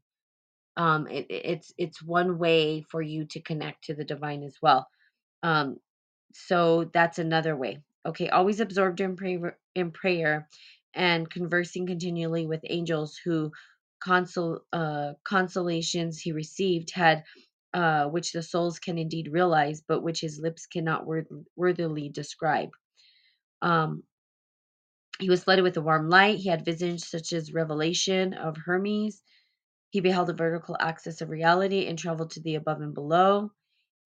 um 0.76 1.08
it- 1.08 1.28
it's 1.30 1.75
it's 1.78 2.02
one 2.02 2.38
way 2.38 2.82
for 2.82 3.02
you 3.02 3.26
to 3.26 3.42
connect 3.42 3.84
to 3.84 3.94
the 3.94 4.04
divine 4.04 4.44
as 4.44 4.56
well 4.62 4.88
um 5.44 5.78
so 6.32 6.90
that's 6.92 7.18
another 7.18 7.56
way. 7.56 7.78
Okay 8.06 8.28
always 8.28 8.60
absorbed 8.60 9.00
in 9.00 9.16
prayer 9.16 9.58
in 9.75 9.90
prayer 9.90 10.49
and 10.94 11.30
conversing 11.30 11.87
continually 11.87 12.46
with 12.46 12.60
angels 12.64 13.18
who 13.25 13.52
consol 14.04 14.60
uh 14.72 15.12
consolations 15.25 16.20
he 16.20 16.32
received 16.32 16.90
had 16.92 17.25
uh 17.75 18.06
which 18.06 18.32
the 18.32 18.42
souls 18.42 18.78
can 18.78 18.99
indeed 18.99 19.28
realize 19.32 19.82
but 19.87 20.02
which 20.02 20.20
his 20.20 20.38
lips 20.40 20.66
cannot 20.66 21.06
worth, 21.06 21.26
worthily 21.56 22.08
describe. 22.08 22.70
Um 23.62 24.02
he 25.20 25.30
was 25.30 25.44
flooded 25.44 25.64
with 25.64 25.76
a 25.76 25.82
warm 25.82 26.08
light. 26.08 26.38
He 26.38 26.49
had 26.49 26.64
visions 26.64 27.06
such 27.06 27.32
as 27.32 27.52
revelation 27.52 28.34
of 28.34 28.56
hermes. 28.56 29.22
He 29.90 30.00
beheld 30.00 30.30
a 30.30 30.34
vertical 30.34 30.76
axis 30.80 31.20
of 31.20 31.30
reality 31.30 31.87
and 31.87 31.99
traveled 31.99 32.30
to 32.32 32.40
the 32.40 32.54
above 32.56 32.80
and 32.80 32.94
below. 32.94 33.52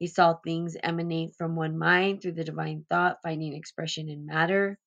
He 0.04 0.08
saw 0.08 0.34
things 0.34 0.76
emanate 0.82 1.34
from 1.34 1.56
one 1.56 1.78
mind 1.78 2.20
through 2.20 2.34
the 2.34 2.44
divine 2.44 2.84
thought, 2.90 3.22
finding 3.22 3.54
expression 3.54 4.10
in 4.10 4.26
matter. 4.26 4.78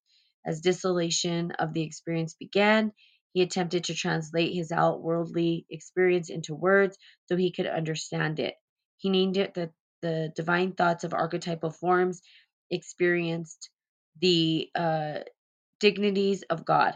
As 0.46 0.62
distillation 0.62 1.54
of 1.54 1.74
the 1.74 1.82
experience 1.82 2.36
began, 2.36 2.94
he 3.34 3.42
attempted 3.42 3.86
to 3.86 3.96
translate 3.96 4.54
his 4.54 4.72
outworldly 4.72 5.66
experience 5.72 6.30
into 6.30 6.54
words 6.54 7.00
so 7.26 7.36
he 7.36 7.52
could 7.52 7.66
understand 7.66 8.40
it. 8.40 8.54
He 8.98 9.10
named 9.10 9.38
it 9.38 9.56
the, 9.56 9.72
the 10.04 10.32
divine 10.36 10.74
thoughts 10.74 11.04
of 11.04 11.16
archetypal 11.16 11.72
forms, 11.72 12.22
experienced 12.70 13.72
the 14.22 14.70
uh, 14.76 15.22
dignities 15.80 16.44
of 16.44 16.64
God, 16.64 16.94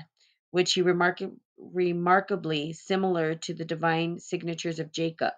which 0.51 0.73
he 0.73 0.83
remark- 0.83 1.23
remarkably 1.57 2.73
similar 2.73 3.33
to 3.37 3.55
the 3.55 3.65
divine 3.65 4.19
signatures 4.19 4.77
of 4.79 4.91
Jacob. 4.91 5.33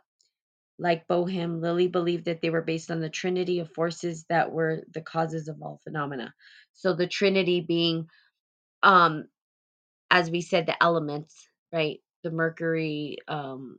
Like 0.84 1.08
Boehme, 1.08 1.62
Lilly 1.62 1.88
believed 1.88 2.26
that 2.26 2.42
they 2.42 2.52
were 2.52 2.64
based 2.64 2.92
on 2.92 3.02
the 3.02 3.10
trinity 3.10 3.60
of 3.62 3.72
forces 3.74 4.26
that 4.30 4.52
were 4.52 4.84
the 4.94 5.02
causes 5.02 5.48
of 5.48 5.62
all 5.64 5.82
phenomena. 5.86 6.36
So 6.74 6.94
the 6.94 7.08
trinity 7.08 7.62
being, 7.62 8.10
um, 8.84 9.26
as 10.12 10.30
we 10.32 10.42
said, 10.42 10.68
the 10.68 10.84
elements, 10.84 11.48
right? 11.74 12.00
The 12.26 12.32
mercury, 12.32 13.20
um, 13.30 13.78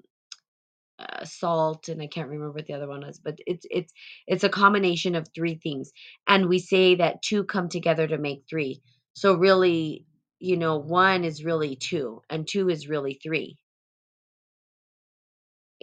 uh, 0.98 1.26
salt, 1.26 1.88
and 1.88 2.02
I 2.02 2.08
can't 2.08 2.28
remember 2.28 2.52
what 2.52 2.66
the 2.66 2.74
other 2.74 2.88
one 2.88 3.04
is, 3.04 3.20
but 3.20 3.38
it's 3.46 3.66
it's 3.70 3.92
it's 4.26 4.44
a 4.44 4.50
combination 4.50 5.16
of 5.16 5.28
three 5.34 5.56
things, 5.56 5.92
and 6.28 6.48
we 6.48 6.58
say 6.60 6.96
that 6.96 7.22
two 7.22 7.44
come 7.44 7.68
together 7.68 8.08
to 8.08 8.18
make 8.18 8.44
three. 8.50 8.82
So 9.14 9.34
really, 9.34 10.06
you 10.40 10.56
know, 10.56 10.78
one 10.78 11.24
is 11.24 11.44
really 11.44 11.76
two, 11.76 12.22
and 12.30 12.48
two 12.48 12.70
is 12.70 12.88
really 12.88 13.20
three 13.22 13.58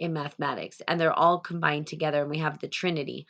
in 0.02 0.12
mathematics, 0.12 0.82
and 0.86 1.00
they're 1.00 1.12
all 1.12 1.38
combined 1.38 1.86
together, 1.86 2.22
and 2.22 2.30
we 2.30 2.38
have 2.38 2.58
the 2.58 2.68
Trinity. 2.68 3.26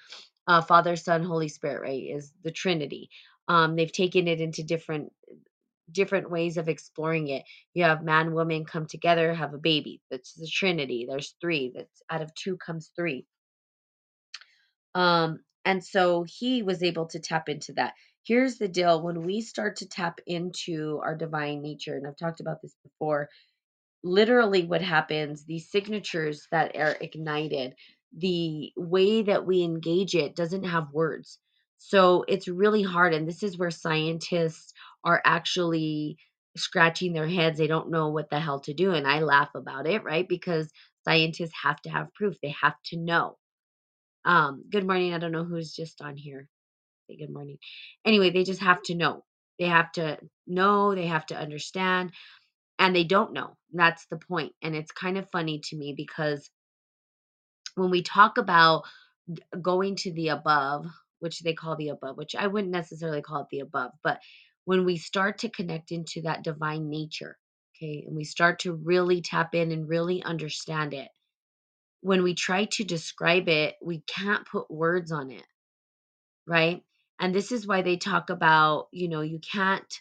Uh, 0.47 0.63
Father, 0.63 0.97
Son, 0.97 1.23
Holy 1.23 1.49
Spirit, 1.49 1.83
right, 1.83 2.03
is 2.03 2.33
the 2.43 2.51
Trinity. 2.51 3.11
Um, 3.47 3.77
they've 3.77 3.93
taken 3.93 4.27
it 4.27 4.41
into 4.41 4.63
different 4.63 5.13
different 5.91 6.31
ways 6.31 6.57
of 6.57 6.71
exploring 6.71 7.29
it. 7.29 7.45
You 7.75 7.85
have 7.85 8.03
man, 8.03 8.33
woman 8.33 8.65
come 8.65 8.87
together, 8.87 9.35
have 9.35 9.53
a 9.53 9.59
baby. 9.59 10.01
That's 10.11 10.33
the 10.33 10.49
Trinity. 10.49 11.07
There's 11.07 11.35
three. 11.41 11.73
That's 11.75 12.03
out 12.09 12.23
of 12.23 12.35
two 12.35 12.57
comes 12.57 12.91
three. 12.97 13.27
Um, 14.95 15.41
and 15.67 15.85
so 15.85 16.25
he 16.27 16.63
was 16.63 16.83
able 16.83 17.07
to 17.09 17.21
tap 17.21 17.51
into 17.51 17.75
that. 17.75 17.93
Here's 18.25 18.57
the 18.57 18.69
deal 18.69 19.03
when 19.03 19.23
we 19.23 19.41
start 19.43 19.77
to 19.77 19.89
tap 19.89 20.21
into 20.27 21.01
our 21.05 21.17
divine 21.17 21.61
nature, 21.61 21.97
and 21.97 22.07
I've 22.07 22.17
talked 22.17 22.41
about 22.41 22.63
this 22.63 22.75
before, 22.83 23.29
literally 24.05 24.65
what 24.65 24.83
happens, 24.83 25.45
these 25.45 25.71
signatures 25.71 26.47
that 26.51 26.77
are 26.77 26.97
ignited, 27.01 27.75
the 28.17 28.73
way 28.77 29.23
that 29.23 29.47
we 29.47 29.63
engage 29.63 30.15
it 30.15 30.37
doesn't 30.37 30.65
have 30.65 30.93
words. 30.93 31.39
So 31.79 32.25
it's 32.29 32.49
really 32.49 32.83
hard. 32.83 33.15
And 33.15 33.27
this 33.29 33.43
is 33.43 33.59
where 33.59 33.71
scientists 33.71 34.73
are 35.05 35.23
actually 35.25 36.19
scratching 36.57 37.13
their 37.13 37.29
heads. 37.29 37.59
They 37.59 37.67
don't 37.67 37.91
know 37.91 38.09
what 38.11 38.31
the 38.31 38.41
hell 38.41 38.61
to 38.61 38.75
do. 38.75 38.93
And 38.93 39.07
I 39.07 39.21
laugh 39.21 39.51
about 39.55 39.87
it, 39.87 40.05
right? 40.05 40.29
Because 40.29 40.71
scientists 41.05 41.53
have 41.63 41.81
to 41.83 41.91
have 41.91 42.15
proof, 42.15 42.37
they 42.43 42.55
have 42.63 42.75
to 42.87 42.99
know. 42.99 43.37
Um, 44.25 44.65
good 44.71 44.87
morning. 44.87 45.15
I 45.15 45.19
don't 45.19 45.33
know 45.33 45.45
who's 45.45 45.73
just 45.73 46.03
on 46.03 46.17
here. 46.17 46.49
Say 47.09 47.17
good 47.19 47.33
morning. 47.33 47.59
Anyway, 48.05 48.31
they 48.31 48.45
just 48.45 48.63
have 48.63 48.83
to 48.85 48.95
know. 48.95 49.25
They 49.59 49.67
have 49.67 49.93
to 49.93 50.19
know, 50.47 50.95
they 50.95 51.07
have 51.07 51.27
to 51.27 51.37
understand, 51.39 52.13
and 52.83 52.97
they 52.97 53.05
don't 53.05 53.33
know. 53.35 53.57
That's 53.73 54.07
the 54.09 54.19
point. 54.19 54.55
And 54.63 54.77
it's 54.77 54.93
kind 54.93 55.19
of 55.19 55.31
funny 55.33 55.61
to 55.67 55.77
me 55.77 55.95
because 55.97 56.51
when 57.77 57.91
we 57.91 58.03
talk 58.03 58.39
about 58.39 58.85
going 59.63 59.97
to 59.97 60.13
the 60.13 60.29
above, 60.29 60.87
which 61.21 61.41
they 61.41 61.55
call 61.55 61.77
the 61.77 61.91
above, 61.91 62.19
which 62.19 62.37
I 62.37 62.49
wouldn't 62.49 62.73
necessarily 62.73 63.23
call 63.23 63.43
it 63.43 63.49
the 63.53 63.61
above, 63.61 63.93
but 64.05 64.21
when 64.67 64.85
we 64.85 64.99
start 64.99 65.39
to 65.41 65.51
connect 65.51 65.93
into 65.93 66.23
that 66.23 66.45
divine 66.45 66.91
nature, 66.91 67.39
okay, 67.77 68.05
and 68.07 68.17
we 68.17 68.25
start 68.25 68.61
to 68.61 68.75
really 68.75 69.23
tap 69.23 69.55
in 69.55 69.73
and 69.73 69.89
really 69.89 70.23
understand 70.25 70.95
it, 70.95 71.09
when 72.03 72.25
we 72.25 72.35
try 72.35 72.67
to 72.67 72.85
describe 72.85 73.49
it, 73.49 73.77
we 73.83 74.03
can't 74.09 74.47
put 74.49 74.71
words 74.71 75.13
on 75.13 75.31
it 75.31 75.45
right? 76.49 76.83
And 77.21 77.35
this 77.35 77.53
is 77.53 77.67
why 77.69 77.83
they 77.83 77.99
talk 77.99 78.31
about, 78.31 78.89
you 78.93 79.09
know, 79.09 79.23
you 79.23 79.41
can't 79.41 79.93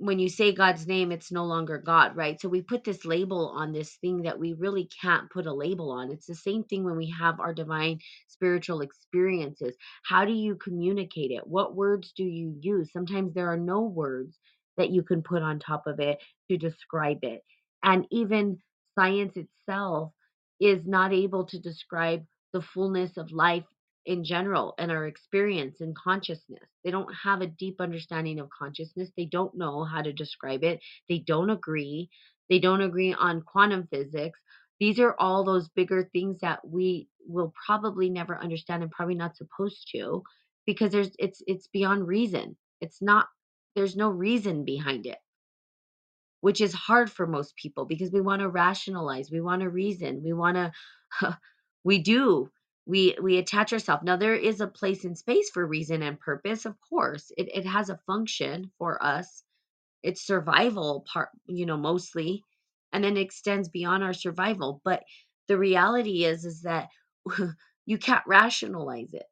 when 0.00 0.18
you 0.18 0.30
say 0.30 0.52
God's 0.52 0.86
name, 0.86 1.12
it's 1.12 1.30
no 1.30 1.44
longer 1.44 1.78
God, 1.78 2.16
right? 2.16 2.40
So 2.40 2.48
we 2.48 2.62
put 2.62 2.84
this 2.84 3.04
label 3.04 3.52
on 3.54 3.72
this 3.72 3.96
thing 3.96 4.22
that 4.22 4.38
we 4.38 4.54
really 4.54 4.88
can't 5.02 5.30
put 5.30 5.46
a 5.46 5.52
label 5.52 5.92
on. 5.92 6.10
It's 6.10 6.26
the 6.26 6.34
same 6.34 6.64
thing 6.64 6.84
when 6.84 6.96
we 6.96 7.14
have 7.20 7.38
our 7.38 7.52
divine 7.52 8.00
spiritual 8.26 8.80
experiences. 8.80 9.76
How 10.04 10.24
do 10.24 10.32
you 10.32 10.56
communicate 10.56 11.32
it? 11.32 11.46
What 11.46 11.76
words 11.76 12.14
do 12.16 12.24
you 12.24 12.56
use? 12.62 12.90
Sometimes 12.92 13.34
there 13.34 13.52
are 13.52 13.58
no 13.58 13.82
words 13.82 14.38
that 14.78 14.90
you 14.90 15.02
can 15.02 15.22
put 15.22 15.42
on 15.42 15.58
top 15.58 15.86
of 15.86 16.00
it 16.00 16.18
to 16.50 16.56
describe 16.56 17.18
it. 17.22 17.42
And 17.84 18.06
even 18.10 18.58
science 18.98 19.36
itself 19.36 20.12
is 20.60 20.86
not 20.86 21.12
able 21.12 21.44
to 21.46 21.60
describe 21.60 22.24
the 22.54 22.62
fullness 22.62 23.18
of 23.18 23.32
life 23.32 23.64
in 24.06 24.24
general 24.24 24.74
and 24.78 24.90
our 24.90 25.06
experience 25.06 25.80
and 25.80 25.96
consciousness. 25.96 26.68
They 26.84 26.90
don't 26.90 27.12
have 27.14 27.42
a 27.42 27.46
deep 27.46 27.80
understanding 27.80 28.40
of 28.40 28.50
consciousness. 28.50 29.10
They 29.16 29.26
don't 29.26 29.56
know 29.56 29.84
how 29.84 30.02
to 30.02 30.12
describe 30.12 30.64
it. 30.64 30.80
They 31.08 31.18
don't 31.18 31.50
agree. 31.50 32.10
They 32.48 32.58
don't 32.58 32.82
agree 32.82 33.14
on 33.14 33.42
quantum 33.42 33.88
physics. 33.90 34.40
These 34.80 34.98
are 34.98 35.14
all 35.18 35.44
those 35.44 35.68
bigger 35.68 36.08
things 36.12 36.40
that 36.40 36.60
we 36.66 37.08
will 37.26 37.52
probably 37.66 38.10
never 38.10 38.38
understand 38.38 38.82
and 38.82 38.90
probably 38.90 39.14
not 39.14 39.36
supposed 39.36 39.88
to 39.92 40.22
because 40.66 40.92
there's 40.92 41.10
it's 41.18 41.42
it's 41.46 41.68
beyond 41.68 42.08
reason. 42.08 42.56
It's 42.80 43.02
not 43.02 43.28
there's 43.76 43.96
no 43.96 44.08
reason 44.10 44.64
behind 44.64 45.06
it 45.06 45.18
which 46.40 46.60
is 46.60 46.72
hard 46.72 47.10
for 47.10 47.26
most 47.26 47.56
people 47.56 47.84
because 47.84 48.12
we 48.12 48.22
want 48.22 48.40
to 48.40 48.48
rationalize, 48.48 49.30
we 49.30 49.40
want 49.40 49.62
to 49.62 49.70
reason, 49.70 50.22
we 50.24 50.32
want 50.32 50.56
to 50.56 50.72
we 51.84 51.98
do. 52.00 52.50
We 52.86 53.16
we 53.22 53.38
attach 53.38 53.72
ourselves. 53.72 54.02
Now 54.04 54.16
there 54.16 54.34
is 54.34 54.60
a 54.60 54.66
place 54.66 55.04
and 55.04 55.16
space 55.16 55.50
for 55.50 55.66
reason 55.66 56.02
and 56.02 56.20
purpose, 56.20 56.66
of 56.66 56.76
course. 56.88 57.30
It 57.38 57.48
it 57.54 57.66
has 57.66 57.88
a 57.90 57.98
function 58.06 58.70
for 58.78 59.02
us. 59.02 59.44
It's 60.02 60.26
survival 60.26 61.06
part, 61.12 61.30
you 61.46 61.66
know, 61.66 61.76
mostly, 61.78 62.44
and 62.92 63.04
then 63.04 63.16
it 63.16 63.22
extends 63.22 63.68
beyond 63.70 64.04
our 64.04 64.14
survival. 64.14 64.80
But 64.84 65.04
the 65.48 65.58
reality 65.58 66.24
is 66.24 66.44
is 66.44 66.62
that 66.62 66.90
you 67.86 67.98
can't 67.98 68.26
rationalize 68.26 69.14
it 69.14 69.26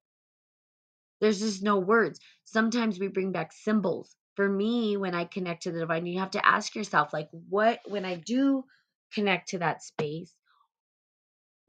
there's 1.20 1.40
just 1.40 1.62
no 1.62 1.78
words. 1.78 2.20
Sometimes 2.44 2.98
we 2.98 3.08
bring 3.08 3.32
back 3.32 3.52
symbols. 3.52 4.16
For 4.37 4.48
me, 4.48 4.96
when 4.96 5.14
I 5.14 5.24
connect 5.24 5.64
to 5.64 5.72
the 5.72 5.80
divine, 5.80 6.06
you 6.06 6.20
have 6.20 6.30
to 6.32 6.46
ask 6.46 6.74
yourself, 6.74 7.12
like, 7.12 7.28
what, 7.32 7.80
when 7.87 8.04
I 8.04 8.16
do 8.16 8.64
connect 9.12 9.48
to 9.50 9.58
that 9.58 9.82
space, 9.82 10.32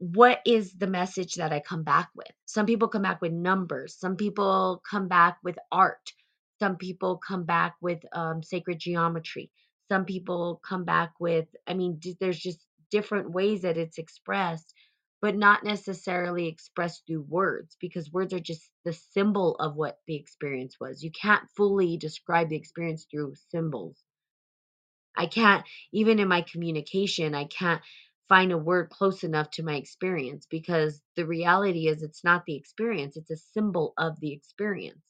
what 0.00 0.40
is 0.46 0.74
the 0.74 0.88
message 0.88 1.36
that 1.36 1.52
I 1.52 1.60
come 1.60 1.84
back 1.84 2.10
with? 2.16 2.32
Some 2.46 2.66
people 2.66 2.88
come 2.88 3.02
back 3.02 3.22
with 3.22 3.32
numbers. 3.32 3.96
Some 3.98 4.16
people 4.16 4.82
come 4.90 5.08
back 5.08 5.38
with 5.44 5.58
art. 5.72 6.12
Some 6.60 6.76
people 6.78 7.18
come 7.18 7.44
back 7.44 7.76
with 7.82 8.00
um, 8.14 8.42
sacred 8.42 8.80
geometry. 8.80 9.50
Some 9.90 10.06
people 10.06 10.60
come 10.66 10.84
back 10.86 11.12
with, 11.20 11.48
I 11.68 11.74
mean, 11.74 11.98
d- 12.00 12.16
there's 12.20 12.40
just 12.40 12.60
different 12.90 13.32
ways 13.32 13.62
that 13.62 13.78
it's 13.78 13.98
expressed, 13.98 14.74
but 15.22 15.36
not 15.36 15.64
necessarily 15.64 16.48
expressed 16.48 17.04
through 17.06 17.26
words 17.28 17.76
because 17.80 18.12
words 18.12 18.34
are 18.34 18.40
just 18.40 18.70
the 18.86 18.94
symbol 18.94 19.56
of 19.60 19.76
what 19.76 19.98
the 20.08 20.16
experience 20.16 20.76
was. 20.80 21.04
You 21.04 21.12
can't 21.12 21.48
fully 21.56 21.98
describe 21.98 22.50
the 22.50 22.56
experience 22.56 23.06
through 23.10 23.34
symbols. 23.50 23.98
I 25.16 25.26
can't, 25.26 25.64
even 25.92 26.18
in 26.20 26.28
my 26.28 26.42
communication, 26.42 27.34
I 27.34 27.44
can't 27.44 27.82
find 28.30 28.52
a 28.52 28.58
word 28.58 28.90
close 28.90 29.24
enough 29.24 29.50
to 29.52 29.64
my 29.64 29.76
experience 29.76 30.46
because 30.50 31.02
the 31.16 31.26
reality 31.26 31.88
is 31.88 32.02
it's 32.02 32.24
not 32.24 32.46
the 32.46 32.56
experience, 32.56 33.18
it's 33.18 33.32
a 33.32 33.36
symbol 33.36 33.94
of 33.98 34.20
the 34.20 34.32
experience. 34.32 35.02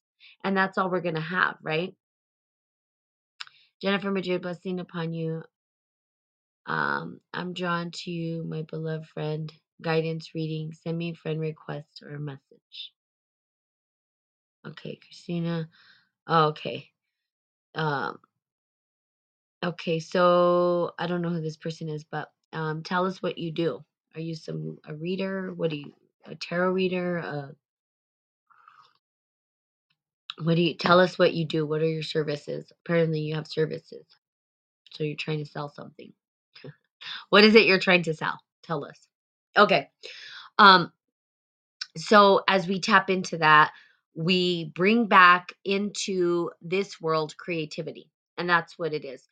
And 0.45 0.57
that's 0.57 0.79
all 0.79 0.91
we're 0.91 1.03
going 1.03 1.17
to 1.17 1.23
have, 1.23 1.57
right? 1.63 1.95
Jennifer 3.83 4.11
Madrid, 4.11 4.43
blessing 4.43 4.81
upon 4.81 5.15
you. 5.15 5.45
Um, 6.67 7.21
I'm 7.35 7.55
drawn 7.55 7.93
to 7.93 8.13
you, 8.13 8.45
my 8.45 8.63
beloved 8.65 9.09
friend. 9.09 9.53
Guidance 9.83 10.33
reading, 10.35 10.73
send 10.75 10.99
me 10.99 11.11
a 11.13 11.15
friend 11.15 11.41
request 11.41 12.03
or 12.05 12.17
a 12.17 12.21
message. 12.21 12.93
Okay, 14.69 14.99
Christina. 15.07 15.69
Oh, 16.27 16.49
okay. 16.49 16.91
Um, 17.75 18.19
Okay, 19.63 20.01
so 20.01 20.95
I 20.99 21.07
don't 21.07 21.21
know 21.21 21.29
who 21.29 21.43
this 21.43 21.59
person 21.59 21.91
is, 21.91 22.05
but 22.11 22.31
um, 22.53 22.83
tell 22.83 23.07
us 23.07 23.23
what 23.23 23.39
you 23.39 23.53
do. 23.53 23.85
Are 24.15 24.21
you 24.21 24.35
some 24.35 24.79
a 24.87 24.95
reader? 24.95 25.53
What 25.55 25.71
do 25.71 25.77
you 25.77 25.93
a 26.27 26.35
tarot 26.35 26.73
reader? 26.73 27.19
Uh, 27.19 27.49
what 30.43 30.57
do 30.57 30.63
you 30.63 30.75
tell 30.75 31.01
us 31.01 31.19
what 31.19 31.35
you 31.35 31.45
do? 31.45 31.67
What 31.67 31.83
are 31.83 31.89
your 31.89 32.03
services? 32.03 32.73
Apparently, 32.85 33.21
you 33.21 33.35
have 33.35 33.47
services, 33.47 34.07
so 34.93 35.05
you're 35.05 35.17
trying 35.17 35.45
to 35.45 35.51
sell 35.51 35.69
something. 35.69 36.13
What 37.31 37.45
is 37.45 37.55
it 37.55 37.67
you're 37.67 37.79
trying 37.81 38.03
to 38.05 38.15
sell? 38.15 38.39
Tell 38.63 38.85
us. 38.85 39.07
Okay. 39.57 39.89
Um, 40.59 40.93
so 41.97 42.43
as 42.49 42.67
we 42.67 42.81
tap 42.81 43.11
into 43.11 43.39
that 43.39 43.73
we 44.15 44.67
bring 44.75 45.07
back 45.07 45.53
into 45.65 46.51
this 46.61 47.01
world 47.01 47.37
creativity 47.37 48.11
and 48.39 48.49
that's 48.49 48.79
what 48.79 48.93
it 48.93 49.05
is 49.05 49.29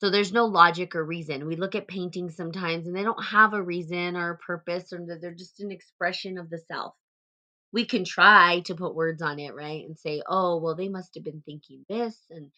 so 0.00 0.08
there's 0.08 0.32
no 0.32 0.46
logic 0.46 0.96
or 0.96 1.04
reason. 1.04 1.46
We 1.46 1.56
look 1.56 1.74
at 1.74 1.86
paintings 1.86 2.34
sometimes 2.34 2.86
and 2.86 2.96
they 2.96 3.02
don't 3.02 3.22
have 3.22 3.52
a 3.52 3.62
reason 3.62 4.16
or 4.16 4.30
a 4.30 4.38
purpose 4.38 4.94
or 4.94 5.04
they're 5.20 5.34
just 5.34 5.60
an 5.60 5.70
expression 5.70 6.38
of 6.38 6.48
the 6.48 6.58
self. 6.58 6.94
We 7.72 7.84
can 7.84 8.04
try 8.04 8.60
to 8.60 8.74
put 8.74 8.94
words 8.94 9.20
on 9.20 9.38
it 9.38 9.54
right 9.54 9.84
and 9.84 9.98
say 9.98 10.22
oh 10.26 10.56
well 10.56 10.74
they 10.74 10.88
must 10.88 11.14
have 11.14 11.24
been 11.24 11.42
thinking 11.44 11.84
this 11.88 12.16
and 12.30 12.50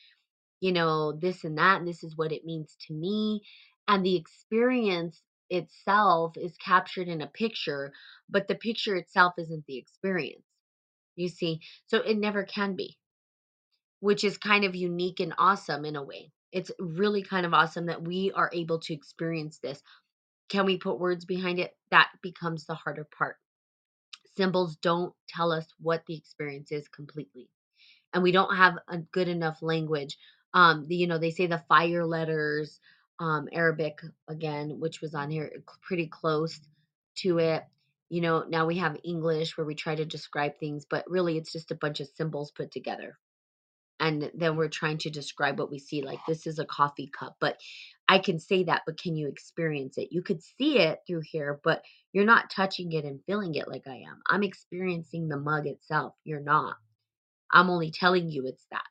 you 0.61 0.73
know 0.73 1.13
this 1.13 1.43
and 1.45 1.59
that 1.59 1.81
and 1.81 1.89
this 1.89 2.05
is 2.05 2.17
what 2.17 2.33
it 2.33 2.45
means 2.45 2.77
to 2.87 2.95
me. 2.95 3.43
And 3.89 4.07
the 4.07 4.17
experience 4.17 5.21
itself 5.51 6.37
is 6.37 6.57
captured 6.59 7.09
in 7.09 7.23
a 7.23 7.27
picture 7.27 7.93
but 8.31 8.47
the 8.47 8.55
picture 8.55 8.95
itself 8.95 9.35
isn't 9.39 9.67
the 9.67 9.79
experience 9.79 10.45
you 11.17 11.29
see? 11.29 11.61
So 11.89 11.99
it 11.99 12.19
never 12.19 12.45
can 12.45 12.77
be 12.77 12.97
which 14.01 14.23
is 14.23 14.39
kind 14.39 14.65
of 14.65 14.77
unique 14.77 15.21
and 15.21 15.35
awesome 15.39 15.85
in 15.85 15.97
a 15.97 16.03
way 16.03 16.31
it's 16.53 16.71
really 16.79 17.23
kind 17.23 17.47
of 17.47 17.55
awesome 17.55 17.87
that 17.87 18.03
we 18.03 18.33
are 18.35 18.51
able 18.53 18.79
to 18.81 18.95
experience 18.95 19.59
this 19.59 19.83
can 20.51 20.67
we 20.67 20.79
put 20.79 21.01
words 21.01 21.25
behind 21.25 21.59
it 21.59 21.77
that 21.91 22.11
becomes 22.23 22.67
the 22.67 22.75
harder 22.75 23.07
part 23.17 23.37
symbols 24.37 24.77
don't 24.77 25.15
tell 25.29 25.53
us 25.53 25.67
what 25.81 26.05
the 26.07 26.17
experience 26.17 26.73
is 26.73 26.89
completely 26.89 27.49
and 28.15 28.23
we 28.23 28.33
don't 28.33 28.57
have 28.57 28.79
a 28.89 28.99
good 28.99 29.29
enough 29.29 29.63
language 29.63 30.19
Um, 30.55 30.87
you 30.89 31.07
know, 31.07 31.19
they 31.19 31.31
say 31.31 31.47
the 31.47 31.65
fire 31.69 32.07
letters, 32.07 32.81
um, 33.21 33.49
Arabic 33.53 34.01
again, 34.29 34.81
which 34.81 35.01
was 35.03 35.15
on 35.15 35.31
here 35.31 35.53
pretty 35.83 36.09
close 36.09 36.61
to 37.19 37.39
it. 37.39 37.65
You 38.11 38.23
know, 38.23 38.45
now 38.49 38.67
we 38.67 38.79
have 38.79 38.99
English 39.05 39.57
where 39.57 39.67
we 39.67 39.75
try 39.77 39.95
to 39.97 40.05
describe 40.07 40.59
things, 40.59 40.87
but 40.91 41.05
really 41.09 41.39
it's 41.39 41.53
just 41.53 41.71
a 41.73 41.77
bunch 41.77 42.01
of 42.01 42.09
symbols 42.17 42.53
put 42.53 42.71
together. 42.73 43.19
And 44.03 44.33
then 44.35 44.57
we're 44.57 44.69
trying 44.69 44.99
to 44.99 45.11
describe 45.11 45.61
what 45.61 45.71
we 45.71 45.79
see, 45.79 46.03
like 46.03 46.19
this 46.27 46.49
is 46.49 46.59
a 46.59 46.67
coffee 46.67 47.09
cup. 47.17 47.37
But 47.41 47.57
I 48.09 48.19
can 48.19 48.41
say 48.41 48.65
that, 48.65 48.83
but 48.85 49.01
can 49.01 49.15
you 49.15 49.29
experience 49.29 49.97
it? 49.97 50.09
You 50.11 50.23
could 50.23 50.43
see 50.43 50.81
it 50.81 50.99
through 51.07 51.23
here, 51.25 51.61
but 51.63 51.83
you're 52.13 52.25
not 52.25 52.51
touching 52.51 52.91
it 52.93 53.05
and 53.05 53.21
feeling 53.27 53.55
it 53.55 53.69
like 53.69 53.87
I 53.87 53.99
am. 53.99 54.21
I'm 54.29 54.43
experiencing 54.43 55.29
the 55.29 55.39
mug 55.39 55.69
itself. 55.69 56.15
You're 56.25 56.41
not. 56.41 56.75
I'm 57.53 57.71
only 57.71 57.93
telling 57.93 58.29
you 58.29 58.47
it's 58.49 58.67
that. 58.73 58.83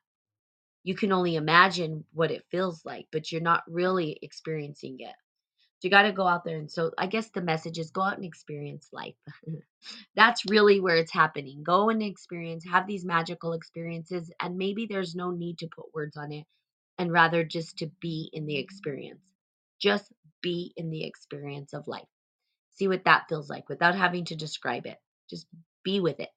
You 0.83 0.95
can 0.95 1.11
only 1.11 1.35
imagine 1.35 2.05
what 2.13 2.31
it 2.31 2.45
feels 2.49 2.85
like, 2.85 3.07
but 3.11 3.31
you're 3.33 3.41
not 3.41 3.63
really 3.67 4.17
experiencing 4.21 4.95
it. 4.99 5.15
You 5.83 5.89
got 5.89 6.03
to 6.03 6.11
go 6.11 6.27
out 6.27 6.43
there. 6.43 6.57
And 6.57 6.69
so 6.69 6.91
I 6.97 7.07
guess 7.07 7.29
the 7.29 7.41
message 7.41 7.79
is 7.79 7.91
go 7.91 8.01
out 8.01 8.15
and 8.15 8.25
experience 8.25 8.87
life. 8.91 9.15
That's 10.15 10.45
really 10.49 10.79
where 10.79 10.95
it's 10.95 11.11
happening. 11.11 11.63
Go 11.63 11.89
and 11.89 12.03
experience, 12.03 12.65
have 12.65 12.87
these 12.87 13.05
magical 13.05 13.53
experiences, 13.53 14.31
and 14.39 14.57
maybe 14.57 14.85
there's 14.85 15.15
no 15.15 15.31
need 15.31 15.59
to 15.59 15.67
put 15.67 15.93
words 15.93 16.17
on 16.17 16.31
it, 16.31 16.45
and 16.97 17.11
rather 17.11 17.43
just 17.43 17.77
to 17.79 17.87
be 17.99 18.29
in 18.31 18.45
the 18.45 18.57
experience. 18.57 19.21
Just 19.79 20.11
be 20.41 20.73
in 20.77 20.89
the 20.89 21.03
experience 21.03 21.73
of 21.73 21.87
life. 21.87 22.07
See 22.73 22.87
what 22.87 23.05
that 23.05 23.25
feels 23.27 23.49
like 23.49 23.67
without 23.69 23.95
having 23.95 24.25
to 24.25 24.35
describe 24.35 24.85
it. 24.85 24.97
Just 25.29 25.47
be 25.83 25.99
with 25.99 26.19
it. 26.19 26.29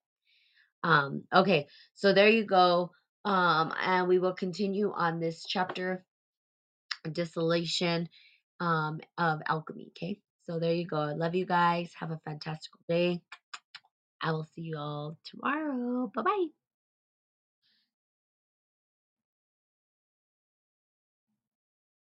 Um, 0.83 1.25
okay, 1.35 1.67
so 1.95 2.13
there 2.13 2.29
you 2.29 2.45
go. 2.45 2.93
Um, 3.25 3.73
and 3.83 4.09
we 4.09 4.19
will 4.19 4.35
continue 4.35 4.93
on 4.95 5.21
this 5.21 5.45
chapter, 5.47 6.05
Distillation 7.11 8.09
um, 8.61 9.01
of 9.19 9.41
Alchemy. 9.49 9.89
Okay, 9.89 10.19
so 10.47 10.59
there 10.59 10.75
you 10.75 10.87
go. 10.87 10.99
I 10.99 11.13
love 11.15 11.35
you 11.35 11.47
guys. 11.47 11.93
Have 11.99 12.11
a 12.11 12.21
fantastical 12.25 12.81
day. 12.89 13.21
I 14.23 14.33
will 14.33 14.45
see 14.55 14.63
you 14.63 14.79
all 14.79 15.19
tomorrow. 15.25 16.11
Bye 16.15 16.23
bye. 16.23 16.64